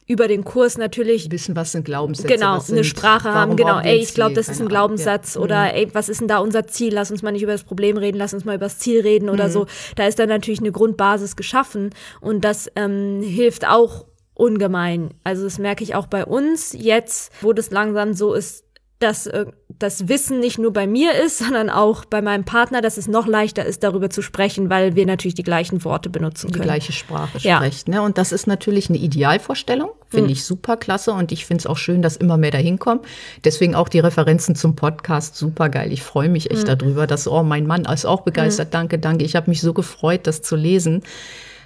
über 0.07 0.29
den 0.29 0.45
Kurs 0.45 0.77
natürlich 0.77 1.31
wissen, 1.31 1.57
was 1.57 1.73
sind 1.73 1.85
Glaubenssätze. 1.87 2.29
genau 2.29 2.57
was 2.57 2.69
eine 2.69 2.83
sind, 2.83 2.85
Sprache 2.85 3.33
haben. 3.33 3.57
Genau, 3.57 3.79
ey, 3.81 3.97
ich 3.97 4.13
glaube, 4.13 4.35
das 4.35 4.49
ist 4.51 4.61
ein 4.61 4.69
Glaubenssatz 4.69 5.37
ja. 5.37 5.41
oder 5.41 5.63
Mhm. 5.63 5.71
ey, 5.77 5.89
was 5.95 6.11
ist 6.11 6.21
denn 6.21 6.29
da 6.29 6.39
unser 6.39 6.67
Ziel? 6.67 6.93
Lass 6.93 7.11
uns 7.11 7.23
mal 7.23 7.31
nicht 7.33 7.43
über 7.43 7.53
das 7.53 7.65
Problem 7.65 7.97
reden, 7.97 8.19
lass 8.19 8.35
uns 8.35 8.45
mal 8.45 8.57
über 8.57 8.67
das 8.67 8.79
Ziel 8.79 9.01
reden 9.01 9.31
oder 9.31 9.47
Mhm. 9.49 9.53
so. 9.53 9.67
Da 9.97 10.07
ist 10.07 10.19
dann 10.19 10.29
natürlich 10.29 10.61
eine 10.61 10.73
Grundbasis 10.73 11.37
geschaffen 11.37 11.91
und 12.21 12.45
das 12.45 12.71
ähm, 12.77 13.23
hilft 13.23 13.67
auch 13.67 14.05
ungemein. 14.35 15.11
Also 15.25 15.45
das 15.45 15.59
merke 15.59 15.85
ich 15.85 15.95
auch 15.95 16.07
bei 16.07 16.25
uns 16.25 16.73
jetzt, 16.79 17.33
wo 17.43 17.53
das 17.53 17.71
langsam 17.71 18.15
so 18.15 18.35
ist, 18.35 18.65
dass 18.99 19.27
äh, 19.27 19.47
das 19.81 20.07
Wissen 20.09 20.39
nicht 20.39 20.61
nur 20.61 20.73
bei 20.73 20.87
mir 20.87 21.13
ist, 21.21 21.39
sondern 21.45 21.71
auch 21.71 22.05
bei 22.05 22.23
meinem 22.23 22.45
Partner, 22.45 22.81
dass 22.81 22.99
es 22.99 23.09
noch 23.09 23.27
leichter 23.27 23.65
ist, 23.67 23.83
darüber 23.83 24.11
zu 24.11 24.23
sprechen, 24.23 24.71
weil 24.71 24.95
wir 24.95 25.07
natürlich 25.07 25.35
die 25.35 25.43
gleichen 25.43 25.83
Worte 25.85 26.09
benutzen 26.09 26.47
die 26.47 26.53
können. 26.53 26.65
gleiche 26.65 26.93
Sprache 26.93 27.37
Ja. 27.39 27.57
sprecht. 27.57 27.89
Ne? 27.89 28.01
Und 28.01 28.17
das 28.17 28.31
ist 28.31 28.47
natürlich 28.47 28.89
eine 28.91 28.99
Idealvorstellung, 28.99 29.91
finde 30.09 30.27
Mhm. 30.29 30.33
ich 30.35 30.45
super 30.45 30.77
klasse 30.77 31.13
und 31.15 31.33
ich 31.33 31.47
finde 31.47 31.63
es 31.63 31.67
auch 31.67 31.79
schön, 31.79 32.01
dass 32.01 32.17
immer 32.17 32.37
mehr 32.37 32.53
dahin 32.53 32.79
kommen. 32.79 33.01
Deswegen 33.45 33.75
auch 33.75 33.89
die 33.89 33.99
Referenzen 33.99 34.55
zum 34.55 34.77
Podcast 34.77 35.35
super 35.35 35.69
geil. 35.69 35.93
Ich 35.93 36.05
freue 36.05 36.29
mich 36.29 36.53
echt 36.53 36.69
darüber, 36.69 37.09
dass, 37.09 37.27
oh, 37.27 37.43
mein 37.43 37.67
Mann 37.67 37.85
ist 37.87 38.05
auch 38.05 38.21
begeistert. 38.21 38.73
Danke, 38.73 39.01
danke. 39.01 39.25
Ich 39.25 39.35
habe 39.35 39.51
mich 39.51 39.61
so 39.61 39.73
gefreut, 39.73 40.29
das 40.29 40.43
zu 40.43 40.55
lesen. 40.55 41.03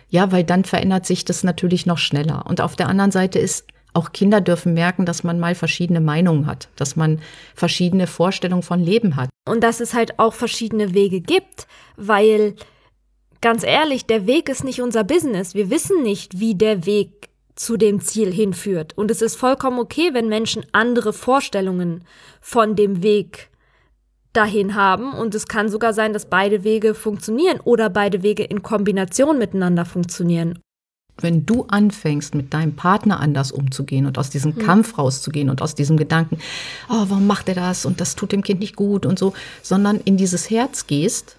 Ja, 0.08 0.30
weil 0.32 0.44
dann 0.44 0.64
verändert 0.64 1.06
sich 1.06 1.24
das 1.24 1.44
natürlich 1.44 1.86
noch 1.86 1.98
schneller. 1.98 2.44
Und 2.46 2.60
auf 2.60 2.76
der 2.76 2.88
anderen 2.88 3.10
Seite 3.10 3.38
ist, 3.38 3.66
auch 3.92 4.12
Kinder 4.12 4.40
dürfen 4.40 4.74
merken, 4.74 5.06
dass 5.06 5.24
man 5.24 5.40
mal 5.40 5.54
verschiedene 5.54 6.00
Meinungen 6.00 6.46
hat, 6.46 6.68
dass 6.76 6.96
man 6.96 7.20
verschiedene 7.54 8.06
Vorstellungen 8.06 8.62
von 8.62 8.80
Leben 8.80 9.16
hat. 9.16 9.30
Und 9.48 9.64
dass 9.64 9.80
es 9.80 9.94
halt 9.94 10.18
auch 10.18 10.34
verschiedene 10.34 10.92
Wege 10.92 11.20
gibt, 11.20 11.66
weil 11.96 12.56
ganz 13.40 13.64
ehrlich, 13.64 14.04
der 14.06 14.26
Weg 14.26 14.48
ist 14.48 14.64
nicht 14.64 14.82
unser 14.82 15.02
Business. 15.02 15.54
Wir 15.54 15.70
wissen 15.70 16.02
nicht, 16.02 16.38
wie 16.38 16.54
der 16.54 16.84
Weg 16.84 17.30
zu 17.54 17.78
dem 17.78 18.00
Ziel 18.00 18.32
hinführt. 18.32 18.92
Und 18.96 19.10
es 19.10 19.22
ist 19.22 19.36
vollkommen 19.36 19.78
okay, 19.78 20.10
wenn 20.12 20.28
Menschen 20.28 20.66
andere 20.72 21.12
Vorstellungen 21.12 22.04
von 22.40 22.76
dem 22.76 23.02
Weg 23.02 23.48
dahin 24.36 24.74
haben. 24.74 25.12
Und 25.12 25.34
es 25.34 25.48
kann 25.48 25.68
sogar 25.68 25.92
sein, 25.92 26.12
dass 26.12 26.26
beide 26.26 26.64
Wege 26.64 26.94
funktionieren 26.94 27.60
oder 27.64 27.90
beide 27.90 28.22
Wege 28.22 28.44
in 28.44 28.62
Kombination 28.62 29.38
miteinander 29.38 29.84
funktionieren. 29.84 30.58
wenn 31.22 31.46
du 31.46 31.64
anfängst, 31.68 32.34
mit 32.34 32.52
deinem 32.52 32.76
Partner 32.76 33.20
anders 33.20 33.50
umzugehen 33.50 34.04
und 34.04 34.18
aus 34.18 34.28
diesem 34.28 34.58
Kampf 34.58 34.98
rauszugehen 34.98 35.48
und 35.48 35.62
aus 35.62 35.74
diesem 35.74 35.96
Gedanken, 35.96 36.36
oh, 36.90 37.06
warum 37.08 37.26
macht 37.26 37.48
er 37.48 37.54
das 37.54 37.86
und 37.86 38.02
das 38.02 38.16
tut 38.16 38.32
dem 38.32 38.42
Kind 38.42 38.60
nicht 38.60 38.76
gut 38.76 39.06
und 39.06 39.18
so, 39.18 39.32
sondern 39.62 39.98
in 40.00 40.18
dieses 40.18 40.50
Herz 40.50 40.86
gehst 40.86 41.38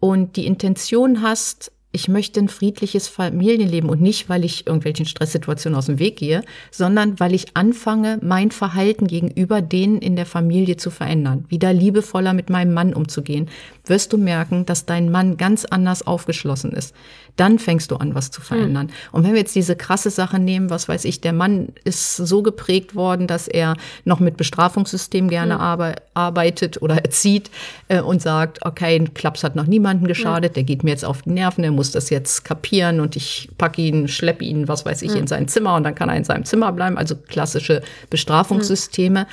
und 0.00 0.34
die 0.34 0.46
Intention 0.46 1.22
hast, 1.22 1.70
ich 1.92 2.08
möchte 2.08 2.40
ein 2.40 2.48
friedliches 2.48 3.06
Familienleben 3.06 3.90
und 3.90 4.00
nicht, 4.00 4.30
weil 4.30 4.44
ich 4.44 4.66
irgendwelchen 4.66 5.04
Stresssituationen 5.04 5.78
aus 5.78 5.86
dem 5.86 5.98
Weg 5.98 6.16
gehe, 6.16 6.42
sondern 6.70 7.20
weil 7.20 7.34
ich 7.34 7.54
anfange, 7.54 8.18
mein 8.22 8.50
Verhalten 8.50 9.06
gegenüber 9.06 9.60
denen 9.60 9.98
in 9.98 10.16
der 10.16 10.24
Familie 10.24 10.78
zu 10.78 10.90
verändern, 10.90 11.44
wieder 11.48 11.72
liebevoller 11.72 12.32
mit 12.32 12.48
meinem 12.48 12.72
Mann 12.72 12.94
umzugehen, 12.94 13.48
wirst 13.84 14.12
du 14.12 14.18
merken, 14.18 14.64
dass 14.64 14.86
dein 14.86 15.10
Mann 15.10 15.36
ganz 15.36 15.66
anders 15.66 16.06
aufgeschlossen 16.06 16.72
ist. 16.72 16.94
Dann 17.36 17.58
fängst 17.58 17.90
du 17.90 17.96
an, 17.96 18.14
was 18.14 18.30
zu 18.30 18.42
verändern. 18.42 18.90
Und 19.10 19.24
wenn 19.24 19.32
wir 19.32 19.40
jetzt 19.40 19.54
diese 19.54 19.74
krasse 19.74 20.10
Sache 20.10 20.38
nehmen, 20.38 20.68
was 20.68 20.86
weiß 20.86 21.06
ich, 21.06 21.22
der 21.22 21.32
Mann 21.32 21.68
ist 21.84 22.16
so 22.16 22.42
geprägt 22.42 22.94
worden, 22.94 23.26
dass 23.26 23.48
er 23.48 23.74
noch 24.04 24.20
mit 24.20 24.36
Bestrafungssystem 24.36 25.28
gerne 25.28 25.58
arbe 25.58 25.94
arbeitet 26.12 26.82
oder 26.82 26.96
erzieht 26.96 27.50
äh, 27.88 28.00
und 28.00 28.20
sagt, 28.20 28.64
okay, 28.66 28.96
ein 28.96 29.14
Klaps 29.14 29.44
hat 29.44 29.56
noch 29.56 29.66
niemandem 29.66 30.06
geschadet, 30.06 30.56
der 30.56 30.64
geht 30.64 30.84
mir 30.84 30.90
jetzt 30.90 31.06
auf 31.06 31.22
die 31.22 31.30
Nerven, 31.30 31.64
er 31.64 31.72
muss 31.72 31.90
das 31.90 32.10
jetzt 32.10 32.44
kapieren 32.44 33.00
und 33.00 33.16
ich 33.16 33.48
packe 33.56 33.80
ihn, 33.80 34.08
schleppe 34.08 34.44
ihn, 34.44 34.68
was 34.68 34.84
weiß 34.84 35.00
ich, 35.02 35.16
in 35.16 35.26
sein 35.26 35.48
Zimmer 35.48 35.74
und 35.76 35.84
dann 35.84 35.94
kann 35.94 36.10
er 36.10 36.16
in 36.16 36.24
seinem 36.24 36.44
Zimmer 36.44 36.70
bleiben. 36.72 36.98
Also 36.98 37.16
klassische 37.16 37.82
Bestrafungssysteme. 38.10 39.26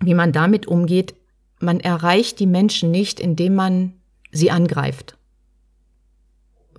Wie 0.00 0.14
man 0.14 0.32
damit 0.32 0.66
umgeht, 0.66 1.14
man 1.60 1.80
erreicht 1.80 2.38
die 2.40 2.46
Menschen 2.46 2.90
nicht, 2.90 3.20
indem 3.20 3.54
man 3.54 3.94
sie 4.32 4.50
angreift. 4.50 5.16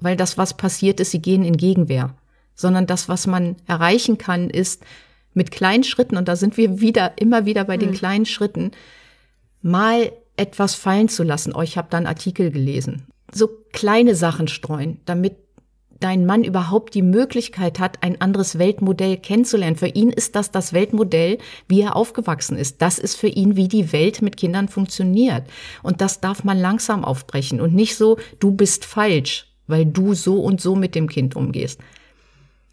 Weil 0.04 0.18
das, 0.18 0.38
was 0.38 0.58
passiert 0.58 1.00
ist, 1.00 1.12
sie 1.12 1.22
gehen 1.22 1.46
in 1.46 1.56
Gegenwehr. 1.56 2.14
Sondern 2.56 2.86
das, 2.86 3.08
was 3.08 3.26
man 3.26 3.56
erreichen 3.68 4.18
kann, 4.18 4.50
ist 4.50 4.84
mit 5.34 5.50
kleinen 5.50 5.86
Schritten, 5.86 6.18
und 6.18 6.28
da 6.28 6.36
sind 6.36 6.58
wir 6.58 6.82
wieder, 6.82 7.14
immer 7.16 7.46
wieder 7.46 7.64
bei 7.64 7.78
den 7.78 7.94
kleinen 7.94 8.26
Schritten, 8.26 8.72
mal 9.62 10.12
etwas 10.36 10.76
fallen 10.76 11.08
zu 11.08 11.24
lassen. 11.24 11.54
Oh, 11.56 11.62
ich 11.62 11.78
habe 11.78 11.88
da 11.90 11.98
einen 11.98 12.06
Artikel 12.08 12.52
gelesen. 12.52 13.08
So 13.32 13.50
kleine 13.72 14.14
Sachen 14.14 14.48
streuen, 14.50 15.00
damit 15.06 15.38
dein 16.02 16.26
Mann 16.26 16.44
überhaupt 16.44 16.96
die 16.96 17.02
Möglichkeit 17.02 17.80
hat, 17.80 18.04
ein 18.04 18.20
anderes 18.20 18.60
Weltmodell 18.60 19.16
kennenzulernen. 19.16 19.78
Für 19.78 19.88
ihn 19.88 20.10
ist 20.10 20.36
das 20.36 20.52
das 20.52 20.74
Weltmodell, 20.74 21.38
wie 21.70 21.82
er 21.82 21.96
aufgewachsen 21.96 22.58
ist. 22.58 22.82
Das 22.82 23.00
ist 23.00 23.16
für 23.16 23.30
ihn, 23.30 23.56
wie 23.56 23.70
die 23.70 23.94
Welt 23.94 24.22
mit 24.22 24.36
Kindern 24.36 24.68
funktioniert. 24.68 25.44
Und 25.82 26.02
das 26.02 26.20
darf 26.20 26.44
man 26.44 26.60
langsam 26.60 27.06
aufbrechen 27.06 27.62
und 27.62 27.74
nicht 27.74 27.96
so, 27.96 28.18
du 28.42 28.52
bist 28.52 28.84
falsch, 28.84 29.53
weil 29.68 29.86
du 29.86 30.14
so 30.14 30.42
und 30.42 30.62
so 30.62 30.76
mit 30.76 30.96
dem 30.96 31.08
Kind 31.08 31.36
umgehst. 31.36 31.80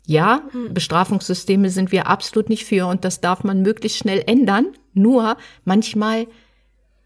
Ja, 0.06 0.42
Bestrafungssysteme 0.70 1.70
sind 1.70 1.92
wir 1.92 2.08
absolut 2.08 2.48
nicht 2.48 2.64
für 2.64 2.86
und 2.86 3.04
das 3.04 3.20
darf 3.20 3.44
man 3.44 3.62
möglichst 3.62 3.98
schnell 3.98 4.24
ändern. 4.26 4.66
Nur 4.92 5.36
manchmal 5.64 6.26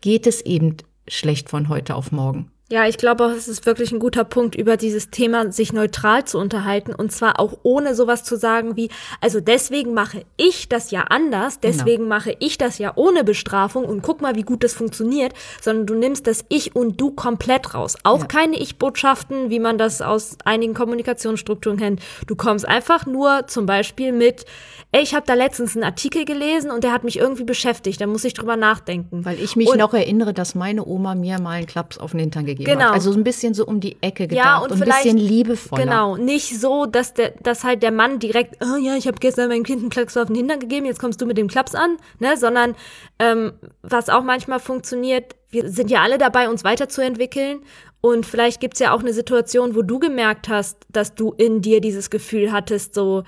geht 0.00 0.26
es 0.26 0.41
eben 0.41 0.76
schlecht 1.07 1.50
von 1.50 1.69
heute 1.69 1.97
auf 1.97 2.12
morgen. 2.12 2.50
Ja, 2.75 2.88
ich 2.88 2.99
glaube 2.99 3.25
auch, 3.25 3.31
es 3.31 3.47
ist 3.47 3.66
wirklich 3.66 3.93
ein 3.93 4.00
guter 4.00 4.25
Punkt, 4.25 4.57
über 4.57 4.76
dieses 4.76 5.09
Thema 5.09 5.52
sich 5.52 5.73
neutral 5.73 6.25
zu 6.25 6.38
unterhalten 6.40 6.93
und 6.93 7.12
zwar 7.12 7.38
auch 7.38 7.52
ohne 7.62 7.95
sowas 7.95 8.25
zu 8.25 8.35
sagen 8.37 8.75
wie, 8.75 8.88
also 9.21 9.38
deswegen 9.38 9.95
mache 9.95 10.25
ich 10.37 10.69
das 10.69 10.90
ja 10.90 11.02
anders, 11.02 11.61
deswegen 11.61 12.09
mache 12.09 12.35
ich 12.40 12.59
das 12.59 12.78
ja 12.78 12.90
ohne 12.97 13.23
Bestrafung 13.23 13.85
und 13.85 14.02
guck 14.02 14.21
mal, 14.23 14.35
wie 14.35 14.43
gut 14.43 14.64
das 14.64 14.73
funktioniert, 14.75 15.35
sondern 15.62 15.87
du 15.87 15.95
nimmst 15.95 16.26
das 16.26 16.45
Ich 16.49 16.75
und 16.75 17.00
Du 17.00 17.12
komplett 17.12 17.75
raus. 17.75 17.95
Auch 18.02 18.23
Ja. 18.23 18.26
keine 18.26 18.59
Ich-Botschaften, 18.59 19.50
wie 19.50 19.61
man 19.61 19.78
das 19.78 20.02
aus 20.02 20.37
einigen 20.45 20.75
Kommunikationsstrukturen 20.75 21.78
kennt. 21.78 22.00
Du 22.26 22.35
kommst 22.35 22.66
einfach 22.66 23.07
nur 23.07 23.47
zum 23.47 23.66
Beispiel 23.66 24.11
mit, 24.11 24.47
ey, 24.90 25.00
ich 25.00 25.14
habe 25.14 25.26
da 25.28 25.35
letztens 25.35 25.76
einen 25.76 25.85
Artikel 25.85 26.25
gelesen 26.25 26.73
und 26.73 26.83
der 26.83 26.90
hat 26.93 27.04
mich 27.04 27.19
irgendwie 27.21 27.45
beschäftigt, 27.45 28.00
da 28.00 28.09
muss 28.09 28.25
ich 28.25 28.35
drüber 28.35 28.57
nachdenken. 28.57 29.25
Weil 29.25 29.38
ich 29.40 29.54
mich 29.54 29.69
Und- 29.69 29.78
noch 29.78 29.95
erinnere, 29.95 30.35
dass 30.35 30.57
meine 30.57 30.85
Oma 30.85 31.14
mir 31.14 31.40
mal 31.40 31.50
einen 31.52 31.66
Klaps 31.66 31.99
auf 31.99 32.11
den 32.11 32.19
Hintern 32.21 32.47
gegeben 32.47 32.63
Genau. 32.64 32.87
hat. 32.87 32.92
Also 32.92 33.12
so 33.12 33.18
ein 33.18 33.25
bisschen 33.25 33.54
so 33.54 33.66
um 33.66 33.80
die 33.80 33.97
Ecke 34.00 34.26
gedacht 34.26 34.44
Ja, 34.44 34.59
und, 34.59 34.73
und 34.73 34.83
ein 34.83 34.88
bisschen 34.88 35.18
liebevoller. 35.18 35.85
Genau, 35.85 36.16
nicht 36.16 36.59
so, 36.59 36.87
dass 36.87 37.14
der, 37.14 37.30
dass 37.42 37.64
halt 37.64 37.83
der 37.83 37.92
Mann 37.92 38.18
direkt, 38.18 38.56
oh 38.64 38.76
ja, 38.76 38.97
ich 38.97 39.06
habe 39.06 39.18
gestern 39.18 39.49
meinem 39.49 39.64
Kind 39.64 39.80
einen 39.80 39.90
Klaps 39.90 40.16
auf 40.16 40.26
den 40.26 40.37
Hintern 40.37 40.61
gegeben, 40.61 40.87
jetzt 40.87 41.00
kommst 41.00 41.21
du 41.21 41.26
mit 41.26 41.38
dem 41.38 41.49
Klaps 41.49 41.75
an, 41.75 41.97
ne, 42.18 42.37
sondern 42.37 42.75
ähm, 43.18 43.52
was 43.83 44.09
auch 44.09 44.23
manchmal 44.23 44.61
funktioniert, 44.61 45.37
wir 45.50 45.68
sind 45.68 45.90
ja 45.90 46.02
alle 46.02 46.18
dabei, 46.18 46.49
uns 46.49 46.64
weiterzuentwickeln 46.64 47.61
und 48.00 48.26
vielleicht 48.26 48.61
gibt's 48.61 48.80
ja 48.80 48.92
auch 48.92 49.00
eine 49.00 49.12
Situation, 49.12 49.75
wo 49.75 49.83
du 49.83 49.99
gemerkt 49.99 50.49
hast, 50.49 50.78
dass 50.90 51.14
du 51.14 51.33
in 51.37 51.62
dir 51.62 51.80
dieses 51.80 52.11
Gefühl 52.11 52.52
hattest, 52.52 52.94
so, 52.94 53.23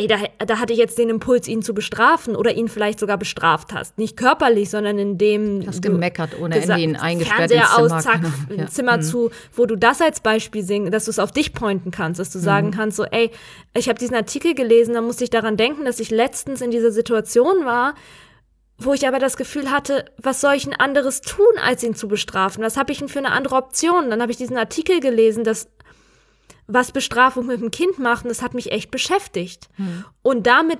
ey, 0.00 0.06
da, 0.06 0.16
da 0.46 0.58
hatte 0.58 0.72
ich 0.72 0.78
jetzt 0.78 0.96
den 0.98 1.10
Impuls, 1.10 1.46
ihn 1.46 1.62
zu 1.62 1.74
bestrafen 1.74 2.34
oder 2.36 2.52
ihn 2.54 2.68
vielleicht 2.68 2.98
sogar 3.00 3.18
bestraft 3.18 3.72
hast. 3.74 3.98
Nicht 3.98 4.16
körperlich, 4.16 4.70
sondern 4.70 4.98
indem 4.98 5.62
Hast 5.66 5.84
du 5.84 5.90
gemeckert 5.90 6.38
ohne 6.40 6.60
Ende, 6.60 6.78
ihn 6.78 6.96
eingesperrt 6.96 7.50
Fernseher 7.50 7.62
ins 7.62 7.74
Zimmer. 7.74 7.96
aus, 7.96 8.02
zack, 8.04 8.20
genau. 8.22 8.32
ein 8.50 8.58
Ja. 8.60 8.66
Zimmer 8.68 8.96
Mhm. 8.96 9.02
zu, 9.02 9.30
wo 9.54 9.66
du 9.66 9.76
das 9.76 10.00
als 10.00 10.20
Beispiel 10.20 10.62
singen, 10.62 10.90
dass 10.90 11.04
du 11.04 11.10
es 11.10 11.18
auf 11.18 11.32
dich 11.32 11.52
pointen 11.52 11.90
kannst, 11.90 12.18
dass 12.18 12.30
du 12.30 12.38
Mhm. 12.38 12.42
sagen 12.42 12.70
kannst, 12.70 12.96
so, 12.96 13.04
ey, 13.04 13.30
ich 13.76 13.88
habe 13.88 13.98
diesen 13.98 14.16
Artikel 14.16 14.54
gelesen, 14.54 14.94
da 14.94 15.00
musste 15.02 15.24
ich 15.24 15.30
daran 15.30 15.56
denken, 15.56 15.84
dass 15.84 16.00
ich 16.00 16.10
letztens 16.10 16.60
in 16.62 16.70
dieser 16.70 16.90
Situation 16.92 17.64
war, 17.66 17.94
wo 18.78 18.94
ich 18.94 19.06
aber 19.06 19.18
das 19.18 19.36
Gefühl 19.36 19.70
hatte, 19.70 20.06
was 20.16 20.40
soll 20.40 20.54
ich 20.54 20.64
denn 20.64 20.72
anderes 20.72 21.20
tun, 21.20 21.44
als 21.62 21.82
ihn 21.82 21.94
zu 21.94 22.08
bestrafen? 22.08 22.64
Was 22.64 22.78
habe 22.78 22.92
ich 22.92 22.98
denn 22.98 23.08
für 23.08 23.18
eine 23.18 23.32
andere 23.32 23.56
Option? 23.56 24.08
Dann 24.08 24.22
habe 24.22 24.32
ich 24.32 24.38
diesen 24.38 24.56
Artikel 24.56 25.00
gelesen, 25.00 25.44
dass 25.44 25.68
was 26.72 26.92
Bestrafung 26.92 27.46
mit 27.46 27.60
dem 27.60 27.70
Kind 27.70 27.98
macht, 27.98 28.24
und 28.24 28.28
das 28.28 28.42
hat 28.42 28.54
mich 28.54 28.72
echt 28.72 28.90
beschäftigt. 28.90 29.68
Und 30.22 30.46
damit 30.46 30.78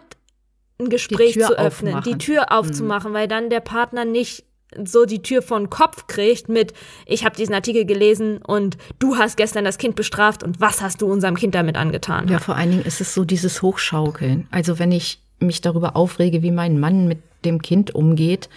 ein 0.79 0.89
Gespräch 0.89 1.35
Hm. 1.35 1.43
Zu 1.43 1.59
öffnen, 1.59 1.95
aufmachen. 1.95 2.13
Hm. 2.13 2.19
die 2.19 2.25
Tür 2.25 2.53
aufzumachen, 2.53 3.13
weil 3.13 3.29
dann 3.29 3.51
der 3.51 3.61
Partner 3.61 4.05
nicht 4.05 4.45
so 4.85 5.05
die 5.05 5.21
Tür 5.21 5.43
vor 5.43 5.59
den 5.59 5.69
Kopf 5.69 6.07
kriegt 6.07 6.49
mit, 6.49 6.73
ich 7.05 7.25
habe 7.25 7.35
diesen 7.35 7.55
Artikel 7.55 7.85
gelesen 7.85 8.39
und 8.39 8.79
du 9.01 9.17
hast 9.17 9.37
gestern 9.37 9.65
das 9.65 9.79
Kind 9.79 9.97
bestraft 9.97 10.45
und 10.45 10.61
was 10.61 10.81
hast 10.81 11.03
du 11.03 11.11
unserem 11.11 11.35
Kind 11.35 11.57
damit 11.57 11.77
angetan? 11.77 12.29
Ja, 12.29 12.39
vor 12.39 12.55
allen 12.55 12.71
Dingen 12.71 12.85
ist 12.85 13.01
es 13.01 13.13
so 13.13 13.25
dieses 13.25 13.63
Hochschaukeln. 13.63 14.47
Also 14.53 14.79
wenn 14.79 14.93
ich 14.93 15.21
mich 15.41 15.61
darüber 15.61 15.97
aufrege, 15.97 16.43
wie 16.43 16.53
mein 16.53 16.79
Mann 16.79 17.09
mit 17.09 17.19
dem 17.45 17.61
Kind 17.63 17.95
umgeht, 17.95 18.49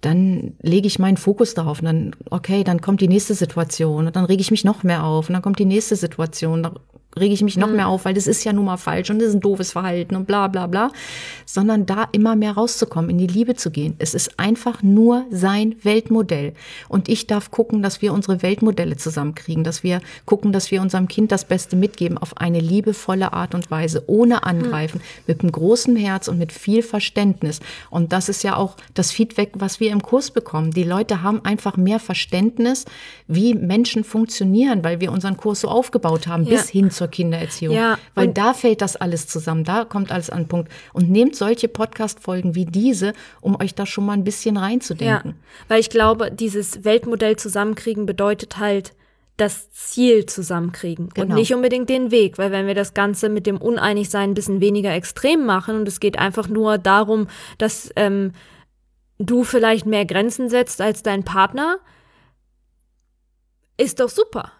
dann 0.00 0.54
lege 0.62 0.86
ich 0.86 0.98
meinen 0.98 1.16
Fokus 1.16 1.54
darauf 1.54 1.80
und 1.80 1.86
dann, 1.86 2.16
okay, 2.30 2.62
dann 2.62 2.80
kommt 2.80 3.00
die 3.00 3.08
nächste 3.08 3.34
Situation 3.34 4.06
und 4.06 4.14
dann 4.16 4.24
rege 4.24 4.40
ich 4.40 4.50
mich 4.50 4.64
noch 4.64 4.84
mehr 4.84 5.04
auf 5.04 5.28
und 5.28 5.32
dann 5.32 5.42
kommt 5.42 5.58
die 5.58 5.64
nächste 5.64 5.96
Situation. 5.96 6.68
Rege 7.18 7.34
ich 7.34 7.42
mich 7.42 7.56
noch 7.56 7.70
mehr 7.70 7.88
auf, 7.88 8.04
weil 8.04 8.14
das 8.14 8.26
ist 8.26 8.44
ja 8.44 8.52
nun 8.52 8.66
mal 8.66 8.76
falsch 8.76 9.10
und 9.10 9.18
das 9.18 9.28
ist 9.28 9.34
ein 9.34 9.40
doofes 9.40 9.72
Verhalten 9.72 10.14
und 10.14 10.26
bla 10.26 10.46
bla 10.46 10.66
bla, 10.66 10.90
sondern 11.46 11.86
da 11.86 12.06
immer 12.12 12.36
mehr 12.36 12.52
rauszukommen, 12.52 13.10
in 13.10 13.18
die 13.18 13.26
Liebe 13.26 13.54
zu 13.56 13.70
gehen. 13.70 13.94
Es 13.98 14.14
ist 14.14 14.38
einfach 14.38 14.82
nur 14.82 15.24
sein 15.30 15.74
Weltmodell. 15.82 16.52
Und 16.88 17.08
ich 17.08 17.26
darf 17.26 17.50
gucken, 17.50 17.82
dass 17.82 18.02
wir 18.02 18.12
unsere 18.12 18.42
Weltmodelle 18.42 18.96
zusammenkriegen, 18.96 19.64
dass 19.64 19.82
wir 19.82 20.00
gucken, 20.26 20.52
dass 20.52 20.70
wir 20.70 20.82
unserem 20.82 21.08
Kind 21.08 21.32
das 21.32 21.44
Beste 21.46 21.76
mitgeben 21.76 22.18
auf 22.18 22.36
eine 22.36 22.60
liebevolle 22.60 23.32
Art 23.32 23.54
und 23.54 23.70
Weise, 23.70 24.04
ohne 24.06 24.44
Angreifen, 24.44 25.00
mit 25.26 25.40
einem 25.40 25.50
großen 25.50 25.96
Herz 25.96 26.28
und 26.28 26.38
mit 26.38 26.52
viel 26.52 26.82
Verständnis. 26.82 27.60
Und 27.90 28.12
das 28.12 28.28
ist 28.28 28.44
ja 28.44 28.54
auch 28.54 28.76
das 28.94 29.10
Feedback, 29.10 29.52
was 29.54 29.80
wir 29.80 29.90
im 29.92 30.02
Kurs 30.02 30.30
bekommen. 30.30 30.72
Die 30.72 30.84
Leute 30.84 31.22
haben 31.22 31.42
einfach 31.44 31.76
mehr 31.78 32.00
Verständnis, 32.00 32.84
wie 33.26 33.54
Menschen 33.54 34.04
funktionieren, 34.04 34.84
weil 34.84 35.00
wir 35.00 35.10
unseren 35.10 35.36
Kurs 35.36 35.62
so 35.62 35.68
aufgebaut 35.68 36.26
haben, 36.26 36.44
Ja. 36.44 36.50
bis 36.50 36.68
hin 36.68 36.90
zur 36.98 37.08
Kindererziehung. 37.08 37.74
Ja, 37.74 37.98
weil 38.14 38.28
und- 38.28 38.36
da 38.38 38.52
fällt 38.52 38.82
das 38.82 38.96
alles 38.96 39.26
zusammen, 39.26 39.64
da 39.64 39.84
kommt 39.86 40.12
alles 40.12 40.28
an 40.28 40.42
den 40.42 40.48
Punkt. 40.48 40.70
Und 40.92 41.08
nehmt 41.10 41.34
solche 41.36 41.68
Podcast-Folgen 41.68 42.54
wie 42.54 42.66
diese, 42.66 43.14
um 43.40 43.58
euch 43.60 43.74
da 43.74 43.86
schon 43.86 44.04
mal 44.04 44.12
ein 44.12 44.24
bisschen 44.24 44.56
reinzudenken. 44.58 45.30
Ja, 45.30 45.36
weil 45.68 45.80
ich 45.80 45.88
glaube, 45.90 46.30
dieses 46.30 46.84
Weltmodell 46.84 47.36
zusammenkriegen 47.36 48.04
bedeutet 48.04 48.58
halt 48.58 48.92
das 49.38 49.70
Ziel 49.70 50.26
zusammenkriegen 50.26 51.04
und 51.06 51.14
Genau. 51.14 51.34
nicht 51.36 51.54
unbedingt 51.54 51.88
den 51.88 52.10
Weg, 52.10 52.38
weil 52.38 52.50
wenn 52.50 52.66
wir 52.66 52.74
das 52.74 52.92
Ganze 52.92 53.28
mit 53.28 53.46
dem 53.46 53.56
Uneinigsein 53.58 54.30
ein 54.30 54.34
bisschen 54.34 54.60
weniger 54.60 54.92
extrem 54.92 55.46
machen 55.46 55.76
und 55.76 55.86
es 55.86 56.00
geht 56.00 56.18
einfach 56.18 56.48
nur 56.48 56.76
darum, 56.76 57.28
dass 57.56 57.90
ähm, 57.94 58.32
du 59.18 59.44
vielleicht 59.44 59.86
mehr 59.86 60.04
Grenzen 60.06 60.48
setzt 60.48 60.80
als 60.80 61.04
dein 61.04 61.22
Partner, 61.24 61.78
ist 63.76 64.00
doch 64.00 64.08
super. 64.08 64.50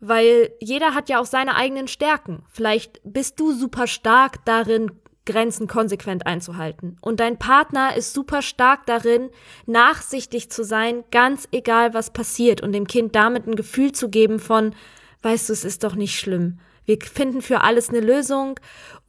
Weil 0.00 0.52
jeder 0.60 0.94
hat 0.94 1.08
ja 1.08 1.18
auch 1.20 1.26
seine 1.26 1.56
eigenen 1.56 1.88
Stärken. 1.88 2.44
Vielleicht 2.50 3.00
bist 3.04 3.40
du 3.40 3.52
super 3.52 3.86
stark 3.86 4.44
darin, 4.44 4.90
Grenzen 5.26 5.66
konsequent 5.66 6.26
einzuhalten. 6.26 6.96
Und 7.02 7.20
dein 7.20 7.38
Partner 7.38 7.96
ist 7.96 8.14
super 8.14 8.40
stark 8.40 8.86
darin, 8.86 9.30
nachsichtig 9.66 10.50
zu 10.50 10.64
sein, 10.64 11.04
ganz 11.10 11.48
egal 11.52 11.92
was 11.92 12.12
passiert 12.12 12.62
und 12.62 12.72
dem 12.72 12.86
Kind 12.86 13.14
damit 13.14 13.46
ein 13.46 13.56
Gefühl 13.56 13.92
zu 13.92 14.08
geben 14.08 14.38
von, 14.38 14.74
weißt 15.22 15.48
du, 15.48 15.52
es 15.52 15.64
ist 15.64 15.84
doch 15.84 15.96
nicht 15.96 16.18
schlimm. 16.18 16.60
Wir 16.86 16.98
finden 17.00 17.42
für 17.42 17.60
alles 17.60 17.90
eine 17.90 18.00
Lösung. 18.00 18.58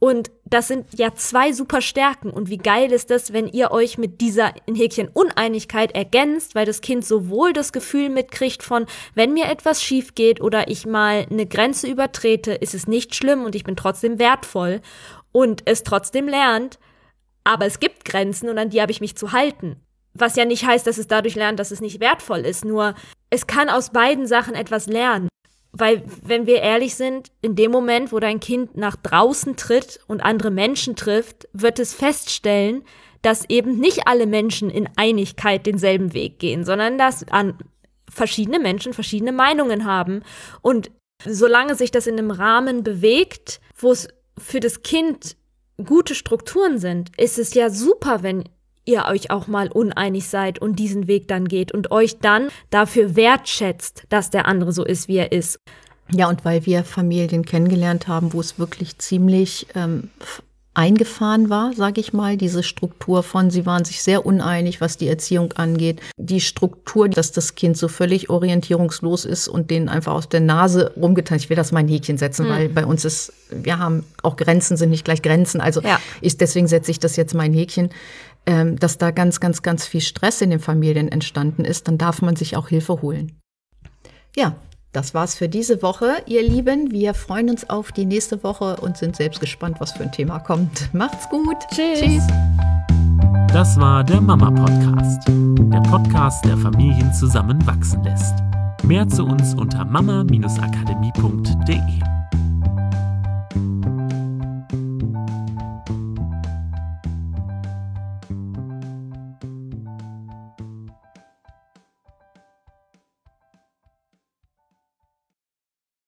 Und 0.00 0.30
das 0.44 0.68
sind 0.68 0.86
ja 0.96 1.14
zwei 1.14 1.52
super 1.52 1.80
Stärken. 1.80 2.30
Und 2.30 2.50
wie 2.50 2.58
geil 2.58 2.92
ist 2.92 3.10
das, 3.10 3.32
wenn 3.32 3.48
ihr 3.48 3.70
euch 3.70 3.98
mit 3.98 4.20
dieser 4.20 4.52
in 4.66 4.74
Häkchen 4.74 5.08
Uneinigkeit 5.08 5.92
ergänzt, 5.92 6.54
weil 6.54 6.66
das 6.66 6.80
Kind 6.80 7.04
sowohl 7.04 7.52
das 7.52 7.72
Gefühl 7.72 8.10
mitkriegt 8.10 8.62
von, 8.62 8.86
wenn 9.14 9.32
mir 9.32 9.46
etwas 9.46 9.82
schief 9.82 10.14
geht 10.14 10.40
oder 10.40 10.68
ich 10.68 10.86
mal 10.86 11.26
eine 11.30 11.46
Grenze 11.46 11.88
übertrete, 11.88 12.52
ist 12.52 12.74
es 12.74 12.86
nicht 12.86 13.14
schlimm 13.14 13.44
und 13.44 13.54
ich 13.54 13.64
bin 13.64 13.76
trotzdem 13.76 14.18
wertvoll 14.18 14.80
und 15.32 15.62
es 15.64 15.82
trotzdem 15.82 16.28
lernt, 16.28 16.78
aber 17.44 17.66
es 17.66 17.80
gibt 17.80 18.04
Grenzen 18.04 18.48
und 18.48 18.58
an 18.58 18.70
die 18.70 18.80
habe 18.82 18.92
ich 18.92 19.00
mich 19.00 19.16
zu 19.16 19.32
halten. 19.32 19.76
Was 20.14 20.36
ja 20.36 20.44
nicht 20.44 20.66
heißt, 20.66 20.86
dass 20.86 20.98
es 20.98 21.06
dadurch 21.06 21.34
lernt, 21.34 21.60
dass 21.60 21.70
es 21.70 21.80
nicht 21.80 22.00
wertvoll 22.00 22.40
ist, 22.40 22.64
nur 22.64 22.94
es 23.30 23.46
kann 23.46 23.68
aus 23.68 23.90
beiden 23.90 24.26
Sachen 24.26 24.54
etwas 24.54 24.86
lernen. 24.86 25.28
Weil, 25.78 26.02
wenn 26.22 26.46
wir 26.46 26.60
ehrlich 26.60 26.96
sind, 26.96 27.30
in 27.40 27.54
dem 27.54 27.70
Moment, 27.70 28.12
wo 28.12 28.18
dein 28.18 28.40
Kind 28.40 28.76
nach 28.76 28.96
draußen 28.96 29.56
tritt 29.56 30.00
und 30.08 30.20
andere 30.20 30.50
Menschen 30.50 30.96
trifft, 30.96 31.48
wird 31.52 31.78
es 31.78 31.94
feststellen, 31.94 32.84
dass 33.22 33.48
eben 33.48 33.78
nicht 33.78 34.06
alle 34.06 34.26
Menschen 34.26 34.70
in 34.70 34.88
Einigkeit 34.96 35.66
denselben 35.66 36.12
Weg 36.14 36.38
gehen, 36.38 36.64
sondern 36.64 36.98
dass 36.98 37.26
an 37.28 37.58
verschiedene 38.10 38.58
Menschen 38.58 38.92
verschiedene 38.92 39.32
Meinungen 39.32 39.84
haben. 39.84 40.22
Und 40.62 40.90
solange 41.24 41.74
sich 41.74 41.90
das 41.90 42.06
in 42.06 42.18
einem 42.18 42.30
Rahmen 42.30 42.82
bewegt, 42.82 43.60
wo 43.76 43.92
es 43.92 44.08
für 44.36 44.60
das 44.60 44.82
Kind 44.82 45.36
gute 45.84 46.14
Strukturen 46.14 46.78
sind, 46.78 47.10
ist 47.18 47.38
es 47.38 47.54
ja 47.54 47.70
super, 47.70 48.22
wenn 48.22 48.44
ihr 48.88 49.04
euch 49.06 49.30
auch 49.30 49.46
mal 49.46 49.68
uneinig 49.68 50.28
seid 50.28 50.58
und 50.58 50.78
diesen 50.78 51.06
Weg 51.06 51.28
dann 51.28 51.46
geht 51.46 51.72
und 51.72 51.90
euch 51.90 52.18
dann 52.18 52.48
dafür 52.70 53.14
wertschätzt, 53.14 54.04
dass 54.08 54.30
der 54.30 54.46
andere 54.46 54.72
so 54.72 54.84
ist, 54.84 55.08
wie 55.08 55.18
er 55.18 55.30
ist. 55.32 55.60
Ja, 56.10 56.28
und 56.28 56.44
weil 56.44 56.64
wir 56.64 56.84
Familien 56.84 57.44
kennengelernt 57.44 58.08
haben, 58.08 58.32
wo 58.32 58.40
es 58.40 58.58
wirklich 58.58 58.96
ziemlich 58.98 59.66
ähm, 59.74 60.08
eingefahren 60.78 61.50
war, 61.50 61.72
sage 61.74 62.00
ich 62.00 62.12
mal, 62.12 62.36
diese 62.36 62.62
Struktur 62.62 63.24
von, 63.24 63.50
sie 63.50 63.66
waren 63.66 63.84
sich 63.84 64.00
sehr 64.00 64.24
uneinig, 64.24 64.80
was 64.80 64.96
die 64.96 65.08
Erziehung 65.08 65.52
angeht. 65.54 66.00
Die 66.16 66.40
Struktur, 66.40 67.08
dass 67.08 67.32
das 67.32 67.56
Kind 67.56 67.76
so 67.76 67.88
völlig 67.88 68.30
orientierungslos 68.30 69.24
ist 69.24 69.48
und 69.48 69.72
denen 69.72 69.88
einfach 69.88 70.12
aus 70.14 70.28
der 70.28 70.38
Nase 70.38 70.92
rumgetan. 70.96 71.38
Ich 71.38 71.50
will 71.50 71.56
das 71.56 71.72
mal 71.72 71.80
ein 71.80 71.88
Häkchen 71.88 72.16
setzen, 72.16 72.48
weil 72.48 72.68
bei 72.68 72.86
uns 72.86 73.04
ist, 73.04 73.32
wir 73.50 73.80
haben 73.80 74.04
auch 74.22 74.36
Grenzen, 74.36 74.76
sind 74.76 74.90
nicht 74.90 75.04
gleich 75.04 75.20
Grenzen. 75.20 75.60
Also 75.60 75.82
Ja. 75.82 76.00
ist, 76.20 76.40
deswegen 76.40 76.68
setze 76.68 76.92
ich 76.92 77.00
das 77.00 77.16
jetzt 77.16 77.34
mal 77.34 77.42
ein 77.42 77.54
Häkchen. 77.54 77.90
Ähm, 78.48 78.78
dass 78.78 78.96
da 78.96 79.10
ganz, 79.10 79.40
ganz, 79.40 79.60
ganz 79.60 79.84
viel 79.84 80.00
Stress 80.00 80.40
in 80.40 80.48
den 80.48 80.58
Familien 80.58 81.08
entstanden 81.08 81.66
ist, 81.66 81.86
dann 81.86 81.98
darf 81.98 82.22
man 82.22 82.34
sich 82.34 82.56
auch 82.56 82.68
Hilfe 82.68 83.02
holen. 83.02 83.38
Ja, 84.34 84.56
das 84.92 85.12
war's 85.12 85.34
für 85.34 85.50
diese 85.50 85.82
Woche, 85.82 86.14
ihr 86.24 86.42
Lieben. 86.42 86.90
Wir 86.90 87.12
freuen 87.12 87.50
uns 87.50 87.68
auf 87.68 87.92
die 87.92 88.06
nächste 88.06 88.42
Woche 88.42 88.76
und 88.76 88.96
sind 88.96 89.16
selbst 89.16 89.40
gespannt, 89.40 89.76
was 89.80 89.92
für 89.92 90.04
ein 90.04 90.12
Thema 90.12 90.38
kommt. 90.38 90.88
Macht's 90.94 91.28
gut. 91.28 91.58
Tschüss. 91.70 92.00
Tschüss. 92.00 92.26
Das 93.52 93.78
war 93.78 94.02
der 94.02 94.22
Mama 94.22 94.50
Podcast. 94.50 95.28
Der 95.28 95.80
Podcast, 95.80 96.42
der 96.46 96.56
Familien 96.56 97.12
zusammen 97.12 97.66
wachsen 97.66 98.02
lässt. 98.02 98.32
Mehr 98.82 99.06
zu 99.08 99.26
uns 99.26 99.54
unter 99.56 99.84
mama-akademie.de. 99.84 102.17